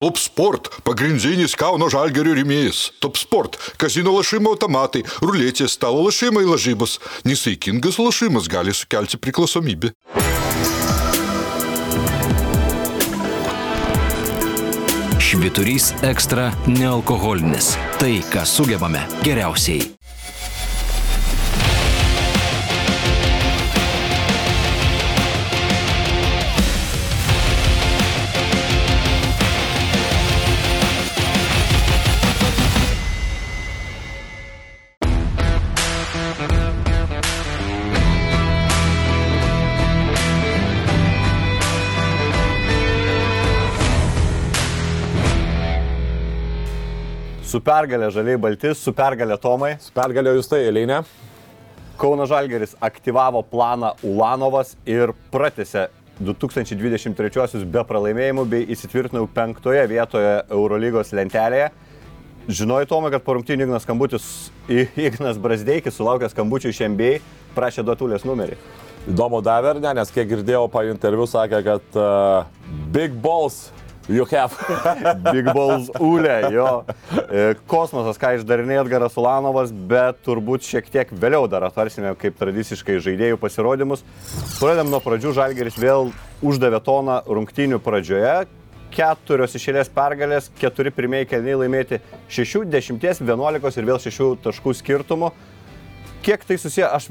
[0.00, 2.86] Top Sport– pagrindinis Kauno žalgerio rėmėjas.
[3.04, 6.96] Top Sport– kazino lašimo automatai, ruletės, stalo lašimai lažybos.
[7.28, 9.92] Nesaikingas lašimas gali sukelti priklausomybę.
[15.20, 17.74] Šviturys ekstra nealkoholinis.
[18.00, 19.99] Tai, ką sugebame geriausiai.
[47.50, 49.72] Su pergalė žaliai balti, su pergalė Tomai.
[49.82, 51.00] Su pergalė jūs tai eilinė.
[51.98, 55.88] Kauno Žalgeris aktyvavo planą Ulanovas ir pratėsi
[56.22, 61.72] 2023 be pralaimėjimų bei įsitvirtinau penktoje vietoje Eurolygos lentelėje.
[62.46, 64.30] Žinojai, Tomai, kad po rungtynių Ignas skambutis,
[65.08, 67.12] Ignas Brasdeikis sulaukė skambučių iš NBA,
[67.58, 68.60] prašė duotulės numerį.
[69.10, 72.46] Įdomu davė ne, nes kiek girdėjau, pa interviu sakė, kad uh,
[72.94, 73.72] Big Balls
[74.08, 74.52] You have.
[75.32, 76.84] Big Balls Ule, jo.
[77.30, 82.98] E, kosmosas, ką išdarinėjo Edgaras Ulanovas, bet turbūt šiek tiek vėliau dar atvarsime kaip tradiciškai
[83.04, 84.02] žaidėjų pasirodymus.
[84.56, 86.10] Pradedam nuo pradžių, Žalgeris vėl
[86.42, 88.48] uždavė toną rungtynių pradžioje.
[88.90, 95.30] Keturios išėlės pergalės, keturi pirmieji kelniai laimėti 6, 10, 11 ir vėl 6 taškų skirtumų.
[96.20, 97.06] Kiek tai susiję, aš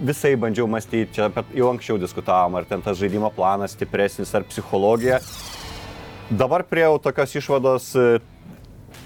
[0.00, 5.18] visai bandžiau mąstyti, čia jau anksčiau diskutavom, ar ten tas žaidimo planas stipresnis, ar psichologija.
[6.28, 8.18] Dabar priejau tokios išvados, e,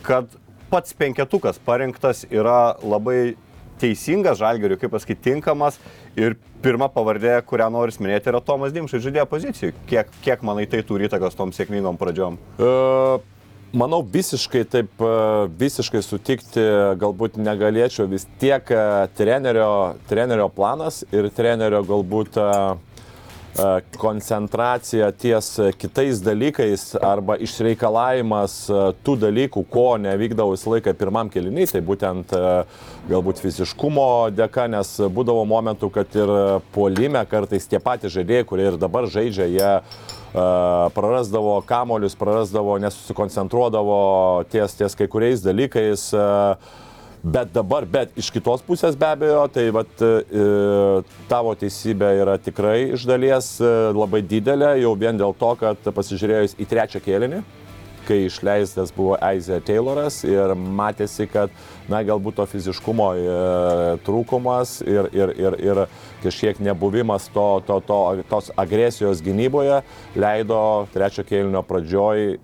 [0.03, 0.27] kad
[0.71, 3.37] pats penketukas parinktas yra labai
[3.79, 5.79] teisingas žalgeriui, kaip pasakyti, tinkamas.
[6.19, 6.35] Ir
[6.65, 9.71] pirma pavardė, kurią noriu minėti, yra Tomas Dimšas žaidėjo pozicijų.
[9.87, 12.41] Kiek, kiek manai tai turi įtakos tom sėkmingom pradžiom?
[12.59, 13.23] Uh,
[13.71, 16.67] manau, visiškai taip, e, visiškai sutikti
[16.99, 18.11] galbūt negalėčiau.
[18.11, 18.67] Vis tiek
[19.15, 22.75] trenerio, trenerio planas ir trenerio galbūt uh,
[23.99, 31.69] koncentracija ties kitais dalykais arba išreikalavimas e, tų dalykų, ko nevykdavo visą laiką pirmam keliniai,
[31.69, 32.41] tai būtent e,
[33.11, 36.33] galbūt fiziškumo dėka, nes būdavo momentų, kad ir
[36.73, 39.73] puolime kartais tie patys žaidėjai, kurie ir dabar žaidžia, jie
[40.97, 43.99] prarasdavo kamolius, prarasdavo, nesusikoncentruodavo
[44.49, 46.07] ties, ties kai kuriais dalykais.
[46.17, 46.81] Uh,
[47.23, 50.47] Bet dabar, bet iš kitos pusės be abejo, tai vat, e,
[51.31, 56.57] tavo teisybė yra tikrai iš dalies e, labai didelė, jau vien dėl to, kad pasižiūrėjus
[56.59, 57.39] į trečią kėlinį,
[58.07, 61.53] kai išleistas buvo Aizė Tayloras ir matėsi, kad,
[61.91, 63.25] na, galbūt to fiziškumo e,
[64.07, 65.81] trūkumas ir, ir, ir, ir
[66.23, 67.99] kažkiek nebuvimas to, to, to,
[68.31, 69.81] tos agresijos gynyboje
[70.19, 70.61] leido
[70.95, 72.37] trečio kėlinio pradžioj e,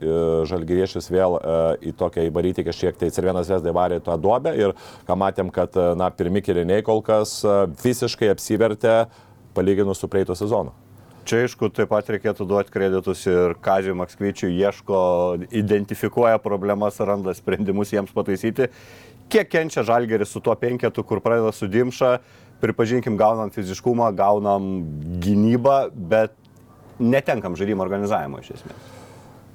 [0.50, 4.76] žalgyriešius vėl e, į tokią įvaryti kažkiek, tai Cervienas Vesdai varė tą duobę ir
[5.08, 7.40] ką matėm, kad, na, pirmi kėliniai kol kas
[7.84, 9.00] visiškai apsivertė
[9.56, 10.87] palyginus su praeito sezonu.
[11.28, 15.00] Čia aišku, taip pat reikėtų duoti kreditus ir Kazijui Makskvyčiui ieško,
[15.60, 18.70] identifikuoja problemas, randa sprendimus jiems pataisyti.
[19.28, 22.14] Kiek kenčia Žalgeris su tuo penketu, kur pradeda su Dimša,
[22.64, 24.70] pripažinkim, gaunam fiziškumą, gaunam
[25.20, 26.32] gynybą, bet
[26.96, 28.97] netenkam žaidimo organizavimo iš esmės.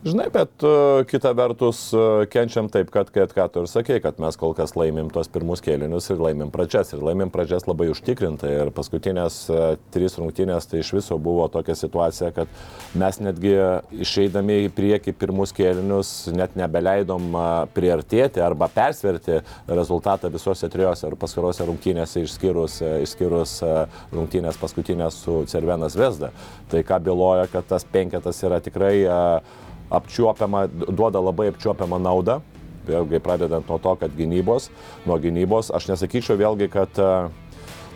[0.03, 4.17] Žinai, bet uh, kita vertus uh, kenčiam taip, kad, kad ką tu ir sakei, kad
[4.19, 6.91] mes kol kas laimim tuos pirmus kėlinius ir laimim pradžias.
[6.91, 8.51] Ir laimim pradžias labai užtikrintai.
[8.65, 9.61] Ir paskutinės uh,
[9.95, 12.51] trys rungtynės tai iš viso buvo tokia situacija, kad
[12.99, 13.55] mes netgi
[14.03, 19.39] išeidami į priekį pirmus kėlinius net nebeleidom uh, priartėti arba persverti
[19.71, 26.35] rezultatą visose trijose ar paskarose rungtynėse išskyrus, uh, išskyrus uh, rungtynės paskutinės su Cervenas Vesda.
[26.67, 32.41] Tai ką byloja, kad tas penketas yra tikrai uh, apčiuopiama, duoda labai apčiuopiamą naudą.
[32.87, 34.67] Vėlgi pradedant nuo to, kad gynybos,
[35.07, 37.11] nuo gynybos, aš nesakyčiau vėlgi, kad e,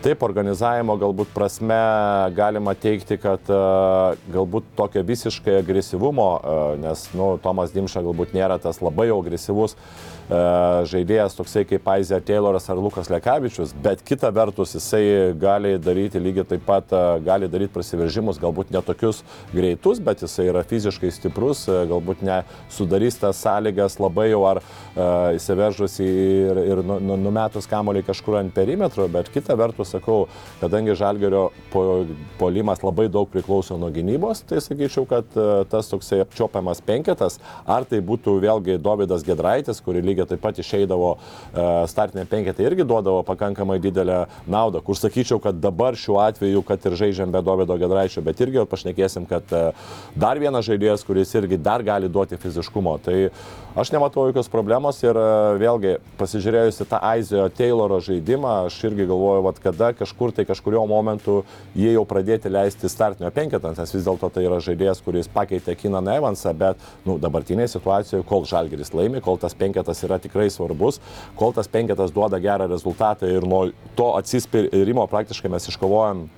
[0.00, 1.76] taip organizavimo galbūt prasme
[2.36, 3.58] galima teikti, kad e,
[4.32, 9.76] galbūt tokio visiškai agresyvumo, e, nes nu, Tomas Dimša galbūt nėra tas labai agresyvus
[10.28, 16.46] žaidėjas toksai kaip Aizė Tayloras ar Lukas Lekavičius, bet kita vertus jisai gali daryti lygiai
[16.48, 19.22] taip pat, e, gali daryti prasiveržimus, galbūt netokius
[19.54, 24.62] greitus, bet jisai yra fiziškai stiprus, e, galbūt nesudarys tas sąlygas labai jau ar
[24.98, 30.26] įsiveržus ir, ir nu, nu, numetus kamolį kažkur ant perimetro, bet kita vertus sakau,
[30.60, 31.84] kadangi Žalgerio po,
[32.40, 37.86] polimas labai daug priklauso nuo gynybos, tai sakyčiau, kad e, tas toksai apčiopiamas penketas, ar
[37.88, 43.22] tai būtų vėlgi Davidas Gedraitis, kuri lygiai taip pat išeidavo e, startinė penketą irgi duodavo
[43.28, 48.24] pakankamai didelę naudą, kur sakyčiau, kad dabar šiuo atveju, kad ir žaidžiam be Davido Gedraičio,
[48.26, 49.64] bet irgi pašnekėsim, kad e,
[50.18, 52.98] dar vienas žaidėjas, kuris irgi dar gali duoti fiziškumo.
[53.04, 53.18] Tai
[53.76, 55.18] aš nematau jokios problemos ir
[55.60, 60.84] vėlgi pasižiūrėjus į tą Aizio Tayloro žaidimą, aš irgi galvoju, vat, kada kažkur tai kažkurio
[60.88, 61.42] momentu
[61.76, 66.02] jie jau pradėti leisti startinio penketą, nes vis dėlto tai yra žaidėjas, kuris pakeitė Kiną
[66.14, 71.02] Evansą, bet nu, dabartinėje situacijoje, kol Žalgeris laimi, kol tas penketas yra tikrai svarbus,
[71.38, 73.68] kol tas penketas duoda gerą rezultatą ir nuo
[73.98, 76.28] to atsispirimo praktiškai mes iškovojom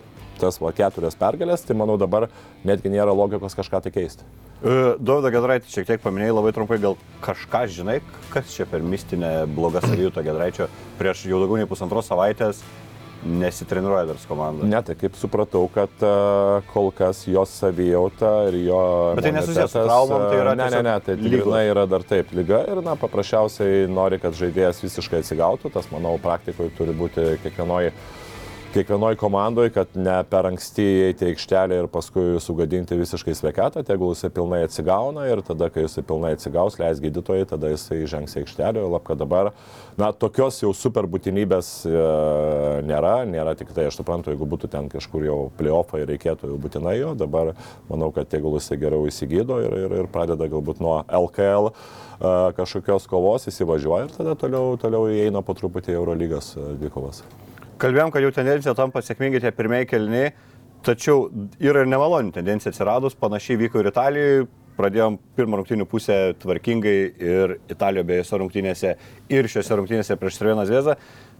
[0.40, 2.28] tas va, keturias pergalės, tai manau dabar
[2.66, 4.26] netgi nėra logikos kažką tai keisti.
[4.60, 8.00] Dovydo Gedraitį šiek tiek paminėjai labai trumpai, gal kažką žinai,
[8.34, 10.68] kas čia per mistinę blogą savijutą Gedraičio
[11.00, 12.60] prieš jau daugiau nei pusantros savaitės
[13.24, 14.64] nesitreniruoja dar su komanda.
[14.64, 18.80] Ne, tai kaip supratau, kad uh, kol kas jos savijauta ir jo...
[19.18, 20.54] Bet tai nesusijęs su traumom, tai yra...
[20.56, 24.80] Ne, ne, ne, tai lyginai yra dar taip lyga ir, na, paprasčiausiai nori, kad žaidėjas
[24.84, 27.92] visiškai atsigautų, tas, manau, praktikoje turi būti kiekvienoje
[28.72, 34.30] kiekvienoje komandoje, kad ne per anksti įeiti aikštelę ir paskui sugadinti visiškai sveikatą, tegul jisai
[34.34, 39.02] pilnai atsigauna ir tada, kai jisai pilnai atsigaus, leis gydytojai, tada jisai žengs aikštelę, lab,
[39.08, 39.50] kad dabar,
[39.98, 41.96] na, tokios jau super būtinybės e,
[42.86, 46.96] nėra, nėra tik tai, aš suprantu, jeigu būtų ten kažkur jau playoffai reikėtų jau būtinai
[47.00, 47.54] jo, dabar
[47.90, 51.74] manau, kad tegul jisai geriau įsigydo ir, ir, ir pradeda galbūt nuo LKL e,
[52.62, 57.24] kažkokios kovos įsivažiuoja ir tada toliau, toliau įeina po truputį Eurolygos e, dvikovas.
[57.80, 60.34] Kalbėjom, kad jau tendencija tampa sėkmingai tie pirmieji kelniai,
[60.84, 61.30] tačiau
[61.64, 64.42] yra ir nemaloni tendencija atsiradus, panašiai vyko ir Italijoje,
[64.76, 68.92] pradėjom pirmą rungtynių pusę tvarkingai ir Italijoje beje rungtynėse
[69.32, 70.98] ir šiuose rungtynėse prieš Sreveną Zviesą.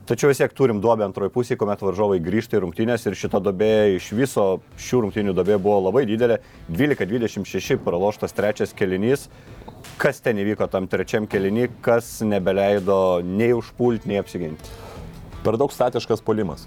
[0.08, 3.72] Tačiau vis tiek turim duobę antroji pusė, kuomet varžovai grįžta į rungtynės ir šita duobė
[3.98, 4.48] iš viso
[4.80, 6.40] šių rungtynių duobė buvo labai didelė.
[6.72, 9.28] 12-26 praloštas trečias kelinys.
[10.00, 14.88] Kas ten įvyko tam trečiam kelinį, kas nebeleido nei užpulti, nei apsiginti?
[15.44, 16.66] Per daug statiškas polimas.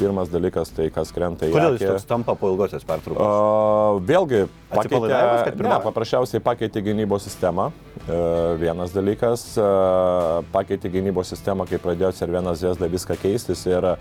[0.00, 1.52] Pirmas dalykas, tai kas krenta į...
[1.52, 3.20] Kodėl jis toks tampa po ilgosios pertraukos?
[3.20, 7.68] Uh, vėlgi, pakeitė, ne, paprasčiausiai pakeitė gynybos sistemą.
[8.08, 13.98] Uh, vienas dalykas, uh, pakeitė gynybos sistemą, kai pradėjo Cervienas Zesda viską keistis ir uh,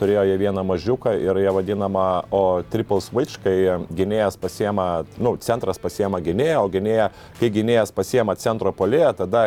[0.00, 5.78] turėjo jie vieną mažiuką ir jie vadinama o triple switch, kai gynėjas pasiema, nu, centras
[5.78, 9.44] pasiema gynėją, o gynėja, kai gynėjas pasiema centro polėją, tada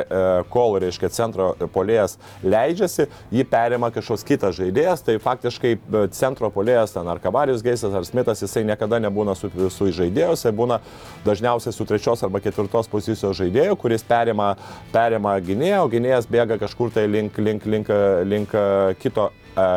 [0.53, 6.93] kol, reiškia, centro polėjas leidžiasi, jį perima kažkoks kitas žaidėjas, tai faktiškai e, centro polėjas,
[6.95, 10.79] ten ar Kavarius Geisas, ar Smithas, jisai niekada nebūna su visų žaidėjų, jisai būna
[11.25, 14.51] dažniausiai su trečios arba ketvirtos pozicijos žaidėjų, kuris perima,
[14.91, 17.91] perima gynėją, o gynėjas bėga kažkur tai link, link, link,
[18.27, 18.63] link e,
[18.99, 19.67] kito e,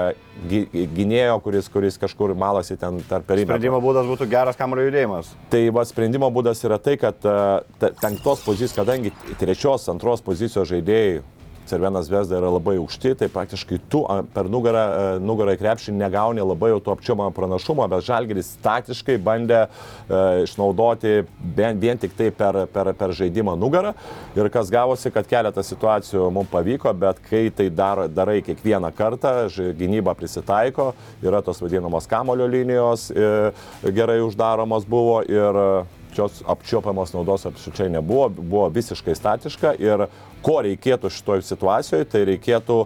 [0.51, 3.55] gy- gynėjo, kuris, kuris kažkur malasi ten tarp perimetrų.
[3.55, 5.31] Sprendimo būdas būtų geras kamulio judėjimas.
[5.53, 7.37] Tai va sprendimo būdas yra tai, kad e,
[8.03, 11.21] penktos pozicijos, kadangi trečios, antros pozicijos žaidėjai
[11.71, 14.03] Cervenas Vesda yra labai aukšti, tai praktiškai tu
[14.35, 19.19] per nugarą, e, nugarą į krepšį negauni labai jau to apčiomą pranašumo, bet Žalgeris statiškai
[19.23, 19.69] bandė e,
[20.47, 21.15] išnaudoti
[21.57, 23.95] vien, vien tik tai per, per, per žaidimą nugarą.
[24.39, 29.35] Ir kas gavosi, kad keletą situacijų mums pavyko, bet kai tai dar, darai kiekvieną kartą,
[29.79, 30.91] gynyba prisitaiko,
[31.23, 33.31] yra tos vadinamos kamulio linijos, e,
[33.95, 35.65] gerai uždaromos buvo ir
[36.15, 40.07] šios apčiuopiamos naudos absoliučiai nebuvo, buvo visiškai statiška ir
[40.45, 42.79] ko reikėtų šitoje situacijoje, tai reikėtų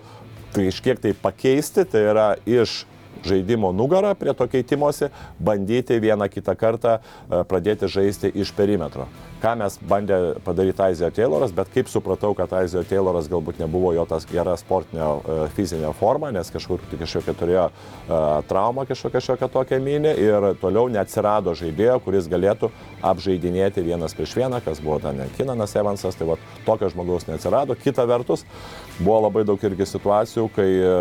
[0.55, 2.85] kažkiek tai pakeisti, tai yra iš
[3.27, 5.11] žaidimo nugarą prie to keitimosi,
[5.41, 9.09] bandyti vieną kitą kartą e, pradėti žaisti iš perimetro.
[9.43, 14.07] Ką mes bandė padaryti Aizio Tayloras, bet kaip supratau, kad Aizio Tayloras galbūt nebuvo jo
[14.09, 19.81] tas gera sportinė e, fizinė forma, nes kažkur kažkokia turėjo e, traumą, kažkokią šiokią tokią
[19.85, 22.71] minį ir toliau neatsirado žaidėjo, kuris galėtų
[23.05, 27.77] apžaidinėti vienas prieš vieną, kas buvo ten Kinanas Evansas, tai va tokio žmogaus neatsirado.
[27.77, 28.47] Kita vertus,
[28.99, 30.95] buvo labai daug irgi situacijų, kai e,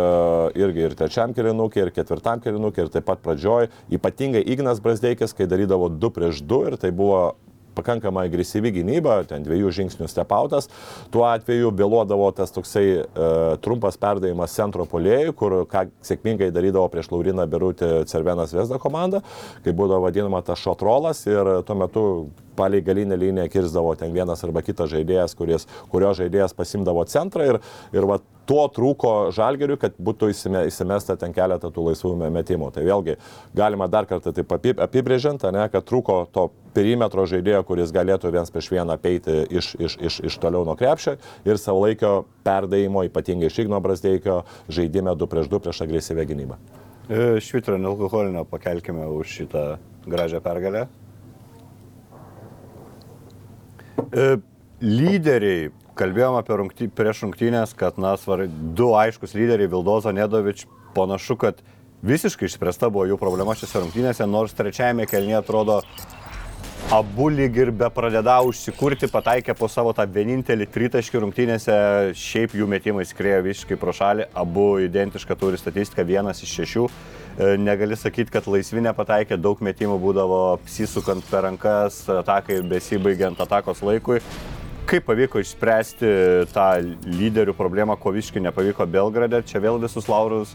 [0.64, 5.46] irgi ir trečiam kirinukė, ir ketvirtam kirinukė, ir taip pat pradžioj, ypatingai Ignas Brasdeikis, kai
[5.50, 7.34] darydavo 2 prieš 2 ir tai buvo
[7.74, 10.68] pakankamai agresyvi gynyba, ten dviejų žingsnių stepautas.
[11.14, 13.04] Tuo atveju vėluodavo tas toksai e,
[13.64, 19.24] trumpas perdavimas centro polėjui, kur ką sėkmingai darydavo prieš Lauriną Berutį Cervenas Vesda komanda,
[19.66, 22.06] kai būdavo vadinama tas šotrolas ir tuo metu
[22.56, 27.60] palei galinę liniją kirzdavo ten vienas arba kitas žaidėjas, kuris, kurio žaidėjas pasimdavo centrą ir,
[27.94, 32.70] ir va, to trūko žalgeriui, kad būtų įsime, įsimesta ten keletą tų laisvų metimų.
[32.74, 33.16] Tai vėlgi
[33.56, 38.52] galima dar kartą taip api- apibrėžiant, ne, kad trūko to perimetro žaidėjo, kuris galėtų viens
[38.52, 41.16] prieš vieną peiti iš, iš, iš, iš toliau nuo krepšio
[41.48, 46.58] ir savalaikio perdavimo, ypatingai iš Igno Brasdeikio, žaidime 2 prieš 2 prieš agresyvę gynybą.
[47.08, 49.64] E, Švitro nealkoholinio pakelkime už šitą
[50.08, 50.86] gražią pergalę.
[54.10, 54.26] E,
[54.84, 61.38] Lyderiai, kalbėjom apie rungty, prieš rungtynės, kad, na, svar, du aiškus lyderiai, Vildozo Nedovič, panašu,
[61.40, 61.62] kad
[62.04, 65.80] visiškai išspręsta buvo jų problema šiose rungtynėse, nors trečiajame kelnyje atrodo
[66.94, 71.76] abu lyg ir be pradeda užsikurti, pataikė po savo tą vienintelį tritaškį rungtynėse,
[72.14, 76.84] šiaip jų metimai skriejo visiškai pro šalį, abu identišką turi statistiką, vienas iš šešių.
[76.86, 83.82] E, Negali sakyti, kad laisvi nepataikė, daug metimų būdavo apsisukant per rankas, atakai besibaigiant atakos
[83.82, 84.20] laikui.
[84.86, 86.14] Kaip pavyko išspręsti
[86.54, 86.68] tą
[87.08, 90.54] lyderių problemą, ko visiškai nepavyko Belgrade, čia vėl visus laurus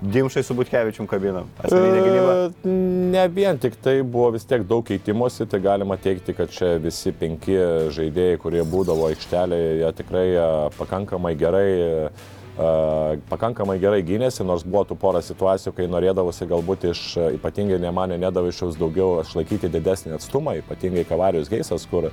[0.00, 1.42] Dimšai su Butkevičium kabina.
[1.60, 2.34] Asmeninė gynyba.
[2.64, 2.76] E,
[3.10, 7.12] Ne vien tik tai buvo vis tiek daug keitimosi, tai galima teikti, kad čia visi
[7.12, 7.56] penki
[7.96, 10.44] žaidėjai, kurie būdavo aikštelėje, jie tikrai e,
[10.78, 11.90] pakankamai gerai e,
[13.30, 17.02] pakankamai gerai gynėsi, nors buvo tų porą situacijų, kai norėdavosi galbūt iš
[17.38, 22.10] ypatingai nemanė nedavišiaus daugiau išlaikyti didesnį atstumą, ypatingai Kavarijos Geisas, kur,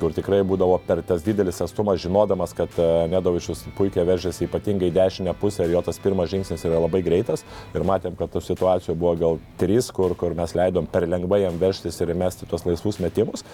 [0.00, 2.76] kur tikrai būdavo per tas didelis atstumas, žinodamas, kad
[3.12, 7.46] nedavišius puikiai veržėsi ypatingai dešinę pusę ir jo tas pirmas žingsnis yra labai greitas.
[7.74, 11.60] Ir matėm, kad tų situacijų buvo gal trys, kur, kur mes leidom per lengvai jam
[11.62, 13.46] veržtis ir įmesti tos laisvus metimus.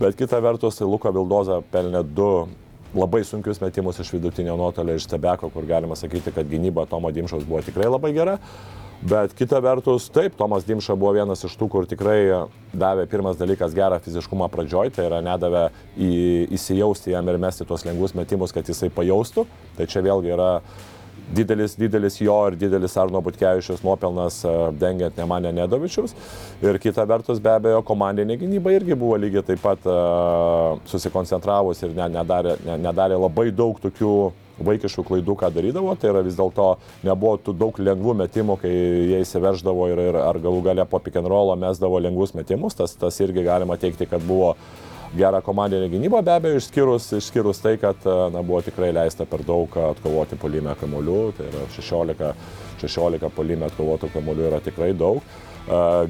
[0.00, 2.30] Bet kita vertus, Luko Vildoza pelnė du
[2.94, 7.44] labai sunkius metimus iš vidutinio nuotolio iš Stebeko, kur galima sakyti, kad gynyba Tomo Dimšaus
[7.48, 8.38] buvo tikrai labai gera.
[9.04, 13.74] Bet kita vertus, taip, Tomas Dimša buvo vienas iš tų, kur tikrai davė pirmas dalykas
[13.76, 15.66] gerą fiziškumą pradžioj, tai yra nedavė
[15.98, 16.08] į,
[16.56, 19.44] įsijausti jam ir mesti tuos lengvus metimus, kad jisai pajaustų.
[19.76, 20.48] Tai čia vėlgi yra
[21.34, 26.14] didelis, didelis jo ir didelis Arno Butkevičius nuopelnas e, dengiant Nemanę Nedovičius.
[26.62, 31.92] Ir kita vertus, be abejo, komandinė gynyba irgi buvo lygiai taip pat uh, susikoncentravus ir
[31.96, 34.14] ne, nedarė, ne, nedarė labai daug tokių
[34.64, 36.68] vaikiškų klaidų, ką darydavo, tai yra vis dėlto
[37.06, 41.18] nebuvo tų daug lengvų metimų, kai jie įsiverždavo ir, ir ar galų gale po pick
[41.18, 44.54] and roll mesdavo lengvus metimus, tas, tas irgi galima teikti, kad buvo
[45.16, 49.74] gerą komandinę gynybą, be abejo, išskyrus, išskyrus tai, kad na, buvo tikrai leista per daug
[49.90, 52.30] atkovoti polime kamolių, tai yra 16,
[52.82, 55.22] 16 polime atkovotų kamolių yra tikrai daug.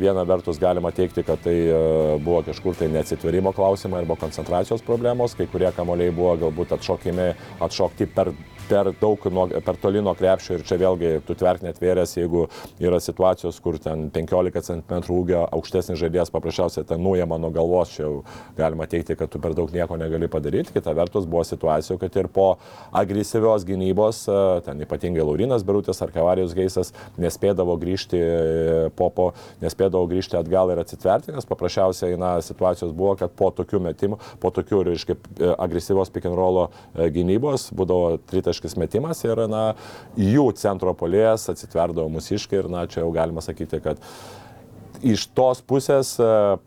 [0.01, 1.55] Viena vertus galima teikti, kad tai
[2.25, 7.29] buvo kažkur tai neatsitverimo klausimai arba koncentracijos problemos, kai kurie kamoliai buvo galbūt atšokimi,
[7.63, 8.33] atšokti per
[8.69, 12.47] per daug, nuo, per toli nuo krepšio ir čia vėlgi tu tverk netvėręs, jeigu
[12.83, 18.05] yra situacijos, kur ten 15 cm ūgio aukštesnis žaidėjas paprasčiausiai ten nuėma nuo galvos, čia
[18.07, 18.15] jau
[18.59, 20.73] galima teikti, kad tu per daug nieko negali padaryti.
[20.75, 22.47] Kita vertus buvo situacijų, kad ir po
[22.95, 29.31] agresyvios gynybos, e, ten ypatingai Laurinas Birutis ar Kavarijos Geisas nespėdavo grįžti e, po po,
[29.63, 34.51] nespėdavo grįžti atgal ir atsitverti, nes paprasčiausiai na, situacijos buvo, kad po tokių metimų, po
[34.55, 39.75] tokių, reiškia, e, agresyvios pick and rollo gynybos būdavo 30 beviltiškas metimas ir na,
[40.17, 43.99] jų centro polėjas atsitverdavo mūsiškai ir na, čia jau galima sakyti, kad
[45.03, 46.59] iš tos pusės e,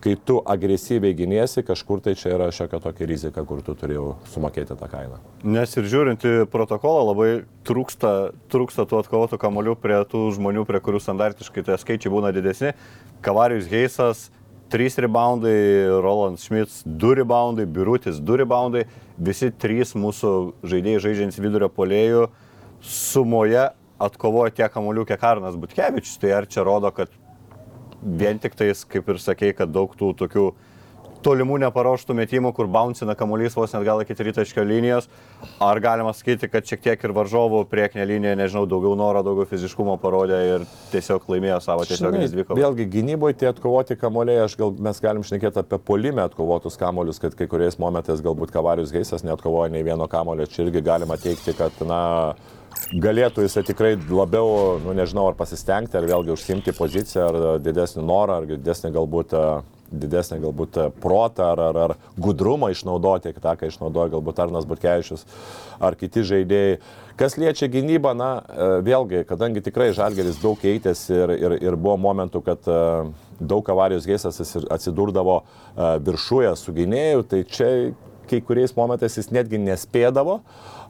[0.00, 4.76] kai tu agresyviai giniesi, kažkur tai čia yra šiokia tokia rizika, kur tu turėjau sumokėti
[4.76, 5.20] tą kainą.
[5.44, 7.30] Nes ir žiūrint į protokolą, labai
[7.64, 12.72] trūksta, trūksta tų atkovotų kamolių prie tų žmonių, prie kurių standartiškai tie skaičiai būna didesni.
[13.20, 14.30] Kavarijus Heisas,
[14.70, 18.84] 3 reboundai, Roland Schmitz 2 reboundai, Birutis 2 reboundai,
[19.18, 20.30] visi trys mūsų
[20.70, 22.28] žaidėjai žaidžiantys vidurio polėjų
[22.80, 23.68] sumoje
[24.00, 26.16] atkovojo tiek kamuolių, kiek Arnas Butkevičius.
[26.22, 27.12] Tai ar čia rodo, kad
[28.00, 30.46] vien tik tais, kaip ir sakei, kad daug tų tokių
[31.24, 35.08] tolimų neparuoštų metimų, kur bouncina kamuolys vos net gal iki tritaškio linijos,
[35.62, 39.96] ar galima sakyti, kad šiek tiek ir varžovų priekinė linija, nežinau, daugiau noro, daugiau fiziškumo
[40.02, 42.60] parodė ir tiesiog laimėjo savo tiesioginės dvikovas.
[42.60, 47.36] Vėlgi gynyboje tie atkovoti kamuoliai, aš gal mes galim šnekėti apie polimę atkovotus kamuolius, kad
[47.38, 51.76] kai kuriais momentais galbūt Kavarius Geisas neatkovoja nei vieno kamulio, čia irgi galima teikti, kad,
[51.88, 52.00] na,
[52.90, 58.40] galėtų jisai tikrai labiau, nu, nežinau, ar pasistengti, ar vėlgi užsimti poziciją, ar didesnį norą,
[58.40, 59.36] ar didesnį galbūt
[59.90, 65.26] didesnį galbūt protą ar, ar, ar gudrumą išnaudoti, tą, ką išnaudoja galbūt Arnas Butkevičius
[65.82, 66.78] ar kiti žaidėjai.
[67.20, 68.30] Kas liečia gynybą, na,
[68.84, 72.70] vėlgi, kadangi tikrai Žalgeris daug keitėsi ir, ir, ir buvo momentų, kad
[73.40, 74.40] daug avarijos geisas
[74.72, 75.42] atsidurdavo
[76.06, 77.68] viršuje su gynėju, tai čia
[78.30, 80.38] kai kuriais momentais jis netgi nespėdavo,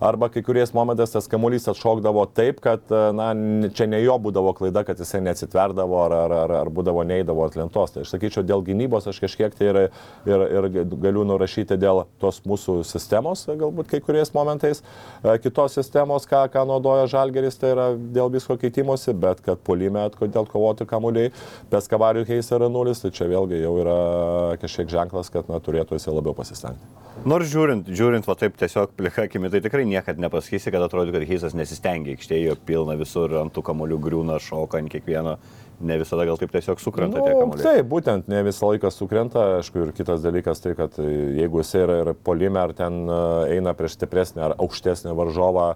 [0.01, 2.83] arba kai kuriais momentais tas kamuolys atšokdavo taip, kad,
[3.15, 3.31] na,
[3.77, 7.59] čia ne jo būdavo klaida, kad jisai neatsitverdavo ar, ar, ar, ar būdavo neįdavo ant
[7.61, 7.95] lentos.
[7.95, 9.81] Tai aš sakyčiau, dėl gynybos aš kažkiek tai ir,
[10.31, 10.69] ir, ir
[11.05, 14.83] galiu nurašyti dėl tos mūsų sistemos, galbūt kai kuriais momentais,
[15.45, 20.49] kitos sistemos, ką, ką naudoja Žalgeris, tai yra dėl visko keitimosi, bet kad polime dėl
[20.49, 21.35] kovoti kamuoliai,
[21.71, 24.01] Peskavarių keis yra nulis, tai čia vėlgi jau yra
[24.63, 26.89] kažkiek ženklas, kad na, turėtų jisai labiau pasistengti.
[27.29, 31.27] Nors žiūrint, žiūrint, va taip tiesiog plika akimi, tai tikrai niekada nepasakysi, kad atrodo, kad
[31.29, 35.35] Heisas nesistengia, aikštėje pilna visur, ant tų kamolių griūna, šoka ant kiekvieno,
[35.85, 37.67] ne visada gal taip tiesiog sukrenta tie Nu, kamoliai.
[37.67, 41.99] taip, būtent ne visą laiką sukrenta, aišku, ir kitas dalykas tai, kad jeigu jis yra
[42.07, 43.19] ir polime, ar ten e,
[43.59, 45.67] eina prieš stipresnį ar aukštesnį varžovą,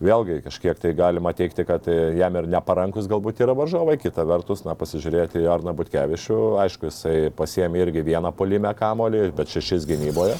[0.00, 1.84] vėlgi kažkiek tai galima teikti, kad
[2.16, 7.84] jam ir neparankus galbūt yra varžovai, kita vertus, na, pasižiūrėti Arną Butkevičių, aišku, jisai pasiemė
[7.84, 10.38] irgi vieną polime kamolį, bet šešis gynyboje.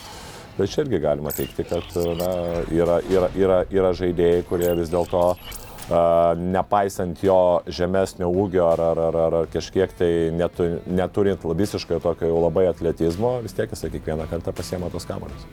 [0.59, 2.29] Tai čia irgi galima teikti, kad na,
[2.75, 6.00] yra, yra, yra, yra žaidėjai, kurie vis dėlto a,
[6.35, 7.38] nepaisant jo
[7.71, 12.67] žemesnio ūgio ar, ar, ar, ar, ar kažkiek tai netu, neturint visiškai tokio jau labai
[12.73, 15.47] atletizmo, vis tiek jisai kiekvieną kartą pasiema tos kamuolius.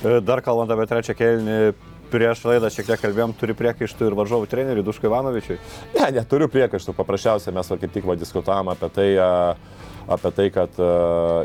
[0.00, 1.58] E, Dar kalbant apie trečią kelnį,
[2.08, 5.58] prieš laidą šiek tiek kalbėjom, turi priekaištų ir varžovų treneriui Duškai Ivanovičiui.
[5.98, 9.28] Ne, neturiu priekaištų, paprasčiausiai mes kaip tik va, diskutavom apie tai, a,
[10.08, 10.90] apie tai, kad a,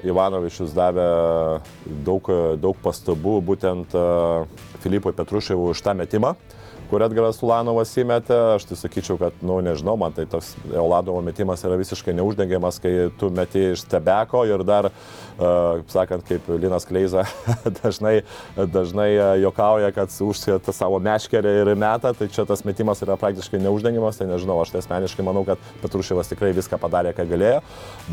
[0.07, 1.07] Ivanovičius davė
[2.07, 2.29] daug,
[2.63, 4.07] daug pastabų būtent a,
[4.83, 6.35] Filipui Petruševui už tą metimą
[6.93, 11.23] kur Edgaras Ulanovas įmetė, aš tai sakyčiau, kad, na, nu, nežinau, man tai toks Euladovo
[11.25, 14.91] metimas yra visiškai neuždengiamas, kai tu meti iš stebeko ir dar,
[15.37, 17.25] kaip sakant, kaip Linas Kleiza
[17.81, 18.21] dažnai,
[18.55, 19.09] dažnai
[19.41, 24.29] jokauja, kad užsėta savo meškerę ir meta, tai čia tas metimas yra praktiškai neuždengiamas, tai
[24.29, 27.61] nežinau, aš tai asmeniškai manau, kad Petruševas tikrai viską padarė, ką galėjo,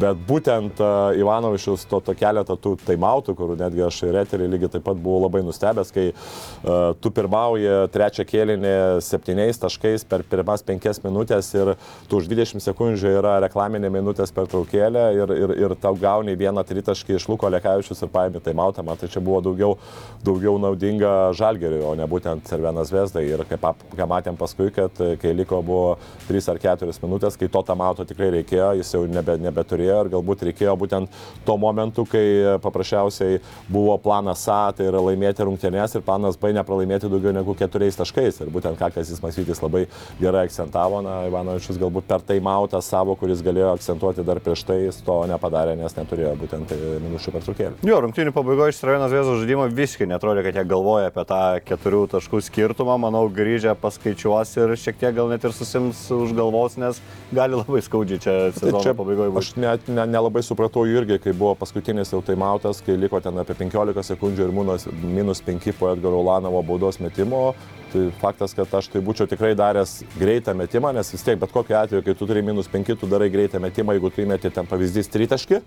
[0.00, 0.80] bet būtent
[1.20, 5.26] Ivanovičius to, to keletą tų taimautų, kur netgi aš ir eterį lygiai taip pat buvau
[5.26, 8.74] labai nustebęs, kai uh, tu pirmauji trečią kėlinį
[9.04, 11.74] septyniais taškais per pirmas penkias minutės ir
[12.08, 16.64] tu už 20 sekundžių yra reklaminė minutės per traukėlę ir, ir, ir tau gauni vieną
[16.66, 19.76] tritaškį iš Luko Lekavičius ir paėmė taimautą, man tai čia buvo daugiau,
[20.24, 23.26] daugiau naudinga žalgeriui, o ne būtent Servenas Vesdai.
[23.30, 25.96] Ir kaip ką matėm paskui, kad e, kai liko buvo
[26.28, 30.46] 3 ar 4 minutės, kai to tamauto tikrai reikėjo, jis jau nebe, nebeturėjo ir galbūt
[30.50, 32.24] reikėjo būtent tuo momentu, kai
[32.62, 37.98] paprasčiausiai buvo planas A, tai yra laimėti rungtynės ir planas B nepralaimėti daugiau negu keturiais
[37.98, 38.40] taškais.
[38.44, 39.86] Ir būtent ką Kazis Masytis labai
[40.20, 45.00] gerai akcentavo, na, Ivanovičius galbūt per taimautą savo, kuris galėjo akcentuoti dar prieš tai, jis
[45.06, 47.80] to nepadarė, nes neturėjo būtent e, minučių pertraukėlį.
[47.88, 52.02] Jo, rungtynių pabaigoje iš Srajono Zviesų žaidimo visiškai netrodė, kad jie galvoja apie tą keturių
[52.14, 52.99] taškų skirtumą.
[53.00, 57.00] Manau, grįžę paskaičiuos ir šiek tiek gal net ir susims už galvos, nes
[57.33, 59.64] gali labai skaudžiai čia Tai sezono čia pabaigoje aš būti.
[59.64, 64.02] net ne, nelabai supratau irgi, kai buvo paskutinis jau taimautas, kai liko ten apie 15
[64.12, 67.54] sekundžių ir minus, minus 5 po Edgaro Ulanovo baudos metimo.
[67.90, 71.75] Tai faktas, kad aš tai būčiau tikrai daręs greitą metimą, nes vis tiek bet kokiu
[71.75, 75.10] atveju, kai tu turi minus 5, tu darai greitą metimą, jeigu tu įmeti ten pavyzdys
[75.10, 75.58] tritaškį,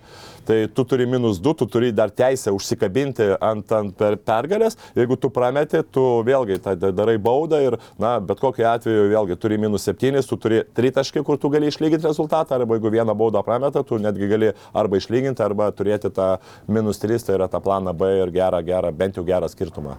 [0.48, 5.16] tai tu turi minus 2, tu turi dar teisę užsikabinti ant, ant per pergalės, jeigu
[5.20, 9.88] tu prameti, tu vėlgi tai darai baudą ir, na, bet kokiu atveju vėlgi turi minus
[9.88, 13.98] 7, tu turi tritaškį, kur tu gali išlyginti rezultatą, arba jeigu vieną baudą prameta, tu
[14.02, 16.36] netgi gali arba išlyginti, arba turėti tą
[16.68, 19.98] minus 3, tai yra tą planą B ir gerą, gerą, bent jau gerą skirtumą.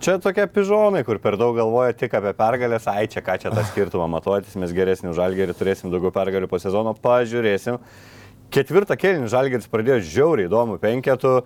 [0.00, 3.60] Čia tokie pižonai, kur per daug galvoja tik apie pergalės, ai čia ką čia tą
[3.68, 7.76] skirtumą matuotis, mes geresnį už žalgerį, turėsim daugiau pergalių po sezono, pažiūrėsim.
[8.50, 11.40] Ketvirtą kėlinį žalgeris pradėjo žiauriai įdomu penketų.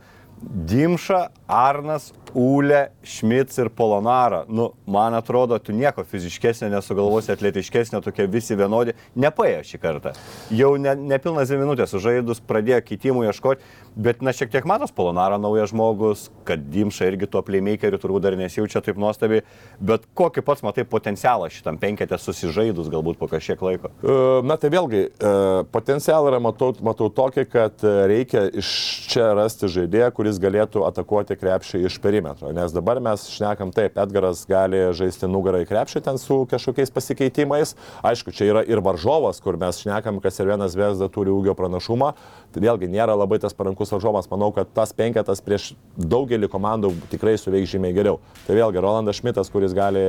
[0.45, 4.42] Dimša, Arnas, Ūlė, Šmits ir Polonara.
[4.51, 8.97] Nu, man atrodo, tu nieko fiziškesnio nesugalvosi, atletiškesnio, tokie visi vienodi.
[9.14, 10.14] Nepaėjo šį kartą.
[10.55, 13.62] Jau ne, nepilnas dvi minutės užaidus, pradėjo kitimų ieškoti,
[13.94, 18.37] bet na šiek tiek matos Polonara naujas žmogus, kad Dimša irgi tuo playmakeriu turbūt dar
[18.38, 19.44] nesijaučia taip nuostabiai,
[19.79, 23.92] bet kokį pats matai potencialą šitam penketę susižaidus galbūt po kažkiek laiko.
[24.03, 25.33] E, Na tai vėlgi, e,
[25.75, 28.75] potencialą yra matau, matau tokį, kad e, reikia iš
[29.12, 32.53] čia rasti žaidėją, kuris galėtų atakuoti krepšį iš perimetro.
[32.53, 37.75] Nes dabar mes šnekam taip, Edgaras gali žaisti nugarą į krepšį ten su kažkokiais pasikeitimais.
[38.03, 42.13] Aišku, čia yra ir varžovas, kur mes šnekam, kad ir vienas Vesda turi ūgio pranašumą.
[42.55, 44.31] Tai vėlgi nėra labai tas parankus varžovas.
[44.31, 48.21] Manau, kad tas penketas prieš daugelį komandų tikrai suveiks žymiai geriau.
[48.47, 50.05] Tai vėlgi Rolandas Šmitas, kuris gali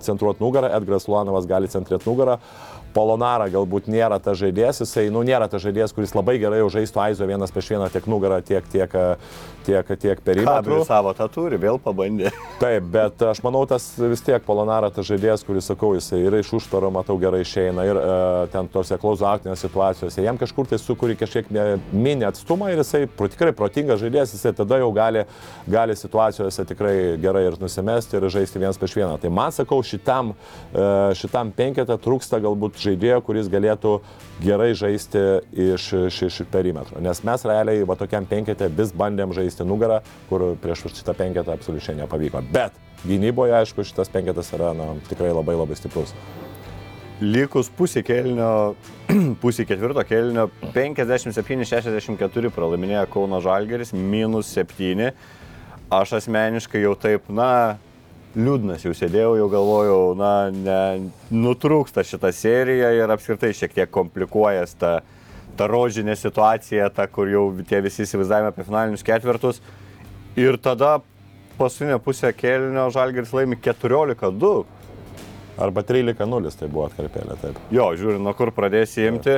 [0.00, 2.38] centruoti nugarą, Edgaras Luanovas gali centruoti nugarą.
[2.90, 6.98] Polonara galbūt nėra ta žaidėjas, jisai, nu, nėra ta žaidėjas, kuris labai gerai jau žaistų
[7.04, 8.96] Aizo vienas prieš vieną tiek nugarą, tiek, tiek,
[9.70, 10.50] tiek, tiek perimetrų.
[10.50, 12.32] Kadrų savo tą turi, vėl pabandė.
[12.62, 16.52] Taip, bet aš manau, tas vis tiek Polonara tas žaidėjas, kuris, sakau, jisai ir iš
[16.58, 20.24] užtvaro, matau, gerai išeina ir uh, ten tose klauso aktinės situacijose.
[20.24, 21.50] Jam kažkur tai sukūrė kažkiek
[21.92, 25.24] mini atstumą ir jisai tikrai protingas žaidėjas, jisai tada jau gali,
[25.70, 29.16] gali situacijose tikrai gerai ir nusimesti ir žaisti vienas prieš vieną.
[29.22, 33.98] Tai man, sakau, šitam, uh, šitam penketą trūksta galbūt žaidėjo, kuris galėtų
[34.40, 35.20] gerai žaisti
[35.52, 37.00] iš, iš, iš perimetro.
[37.02, 41.98] Nes mes realiai va tokiam penketė vis bandėm žaisti nugarą, kur prieš šitą penketą absoliučiai
[42.02, 42.42] nepavyko.
[42.52, 46.14] Bet gynyboje, aišku, šitas penketas yra na, tikrai labai labai stiprus.
[47.20, 48.74] Likus pusė kelnio,
[49.42, 55.10] pusė ketvirto kelnio, 57-64 pralaiminėjo Kauno Žalgeris, minus 7.
[55.92, 57.76] aš asmeniškai jau taip, na,
[58.38, 64.76] liūdnas jau sėdėjau, jau galvojau, na, ne, nutrūksta šitą seriją ir apskritai šiek tiek komplikuojas
[64.78, 65.00] ta,
[65.60, 69.60] ta rožinė situacija, ta, kur jau tie visi įsivaizdavimai apie finalinius ketvirtus.
[70.40, 71.00] Ir tada
[71.58, 74.52] paskutinė pusė kėlinio Žalgeris laimi 14-2.
[75.60, 77.58] Arba 13-0 tai buvo atkarpėlė, taip.
[77.74, 79.36] Jo, žiūrint, nuo kur pradėsi imti.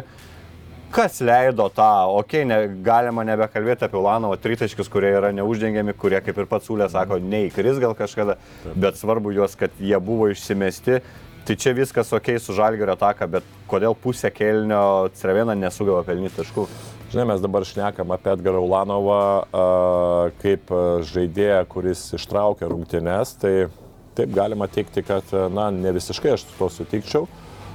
[0.92, 1.88] Kas leido tą,
[2.20, 6.68] okei, okay, ne, galima nebekalbėti apie Ulanovo tritaškius, kurie yra neuždengiami, kurie, kaip ir pats
[6.68, 8.76] Sulė sako, neįkris gal kažkada, taip.
[8.84, 11.00] bet svarbu juos, kad jie buvo išsimesti.
[11.42, 16.68] Tai čia viskas ok su Žalgerio ataka, bet kodėl pusė kelnio Crevena nesugavo pelnyti taškų?
[17.10, 19.18] Žinai, mes dabar šnekam apie Edgarą Ulanovą
[20.38, 20.70] kaip
[21.10, 23.66] žaidėją, kuris ištraukė rungtynes, tai
[24.14, 27.26] taip galima teikti, kad, na, ne visiškai aš su to sutikčiau.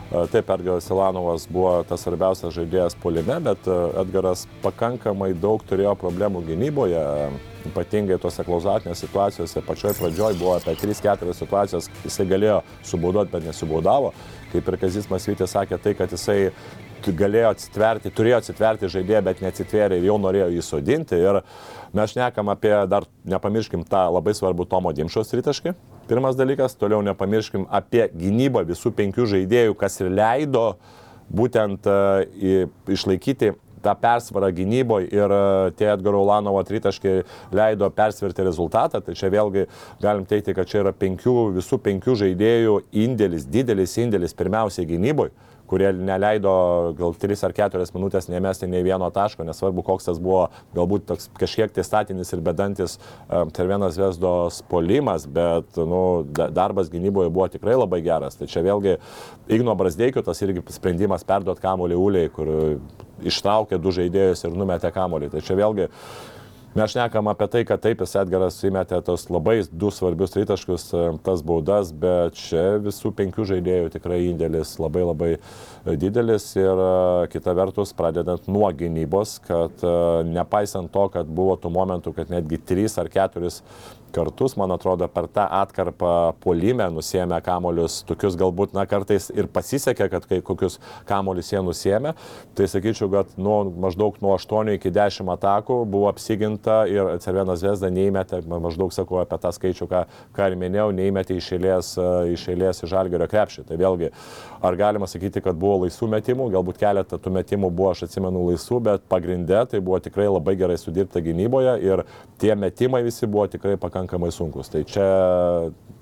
[0.08, 3.66] Taip, Edgaras Ilanovas buvo tas svarbiausias žaidėjas polime, bet
[4.00, 7.02] Edgaras pakankamai daug turėjo problemų gynyboje,
[7.68, 9.66] ypatingai tose klauzatinės situacijose.
[9.68, 14.14] Pačioje pradžioje buvo apie 3-4 situacijos, jisai galėjo subaudoti, bet nesubaudavo.
[14.54, 16.54] Kaip ir Kazis Masvytis sakė, tai, kad jisai
[17.18, 21.20] galėjo atsitverti, turėjo atsitverti žaidėją, bet neatsitvėrė ir jau norėjo jį sodinti.
[21.22, 21.42] Ir
[21.98, 25.76] mes šnekam apie, dar nepamirškim tą labai svarbų Tomo Dimšos tritaškį.
[26.08, 30.68] Pirmas dalykas, toliau nepamirškim apie gynybą visų penkių žaidėjų, kas ir leido
[31.28, 32.24] būtent uh,
[32.88, 37.22] išlaikyti tą persvarą gynyboje ir e, tie Edgaro Ulanovo tritaškai
[37.56, 39.02] leido persverti rezultatą.
[39.02, 39.68] Tai čia vėlgi
[40.04, 45.36] galim teikti, kad čia yra penkių, visų penkių žaidėjų indėlis, didelis indėlis pirmiausiai gynyboje
[45.68, 46.54] kurie neleido
[46.98, 51.30] gal 3 ar 4 minutės nemesti nei vieno taško, nesvarbu, koks tas buvo, galbūt toks
[51.40, 52.98] kažkiek tai statinis ir bedantis
[53.58, 56.02] Tervenas Vesdos polimas, bet nu,
[56.34, 58.40] darbas gynyboje buvo tikrai labai geras.
[58.40, 58.98] Tai čia vėlgi
[59.58, 62.50] Igno Brasdeikio tas irgi sprendimas perduoti kamolį Uliai, kur
[63.28, 65.32] ištraukė du žaidėjus ir numetė kamolį.
[65.34, 65.90] Tai čia vėlgi
[66.76, 71.06] Mes šnekam apie tai, kad taip, jis Edgaras įmetė tos labai du svarbius tritaškus, e,
[71.26, 75.32] tas baudas, bet čia visų penkių žaidėjų tikrai indėlis labai labai
[75.98, 76.50] didelis.
[76.60, 76.92] Ir e,
[77.34, 79.94] kita vertus, pradedant nuo gynybos, kad e,
[80.28, 83.64] nepaisant to, kad buvo tų momentų, kad netgi trys ar keturis
[84.12, 90.08] kartus, man atrodo, per tą atkarpą polime nusėmė kamolius, tokius galbūt, na, kartais ir pasisekė,
[90.12, 92.14] kad kai kokius kamolius jie nusėmė,
[92.58, 97.92] tai sakyčiau, kad nuo maždaug nuo 8 iki 10 atakų buvo apsiginta ir Cervienas Vesda
[97.94, 100.04] neįmetė, maždaug sakau apie tą skaičių, ką,
[100.38, 101.94] ką ir minėjau, neįmetė iš eilės,
[102.34, 103.68] iš eilės į žalgerio krepšį.
[103.68, 104.12] Tai vėlgi,
[104.66, 108.82] ar galima sakyti, kad buvo laisvų metimų, galbūt keletą tų metimų buvo, aš atsimenu, laisvų,
[108.90, 112.06] bet pagrindė tai buvo tikrai labai gerai sudirbta gynyboje ir
[112.42, 114.70] tie metimai visi buvo tikrai pakankamai pakankamai sunkus.
[114.70, 115.06] Tai čia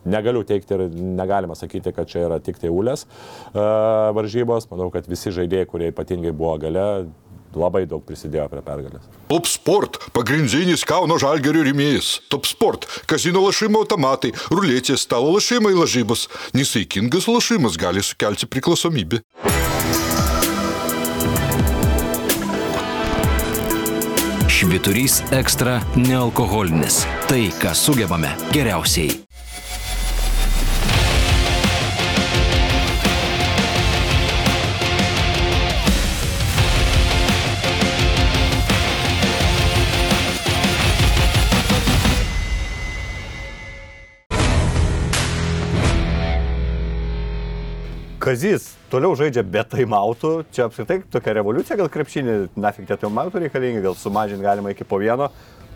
[0.05, 4.69] negaliu teikti ir negalima sakyti, kad čia yra tik tai ulės uh, varžybos.
[4.71, 7.07] Manau, kad visi žaidėjai, kurie ypatingai buvo gale,
[7.55, 9.07] labai daug prisidėjo prie pergalės.
[9.31, 12.19] Top Sport- pagrindinis Kauno žalgerio rėmėjas.
[12.29, 16.27] Top Sport- kazino lašimo automatai, ruletės, stalo lašimai lažybos.
[16.53, 19.23] Nesaikingas lašimas gali sukelti priklausomybę.
[24.75, 27.05] Šviturys ekstra nealkoholinis.
[27.31, 29.13] Tai, ką sugebame geriausiai.
[48.25, 53.83] Kazys toliau žaidžia be taimautų, čia apskritai tokia revoliucija, gal krepšinį, nafik tie taimautų reikalingi,
[53.85, 55.27] gal sumažinti galima iki po vieno,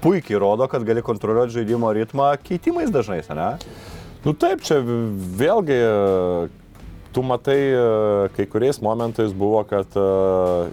[0.01, 3.51] puikiai rodo, kad gali kontroliuoti žaidimo ritmą keitimais dažnais, ne?
[4.25, 5.77] Nu taip, čia vėlgi
[7.13, 7.59] tu matai,
[8.33, 9.93] kai kuriais momentais buvo, kad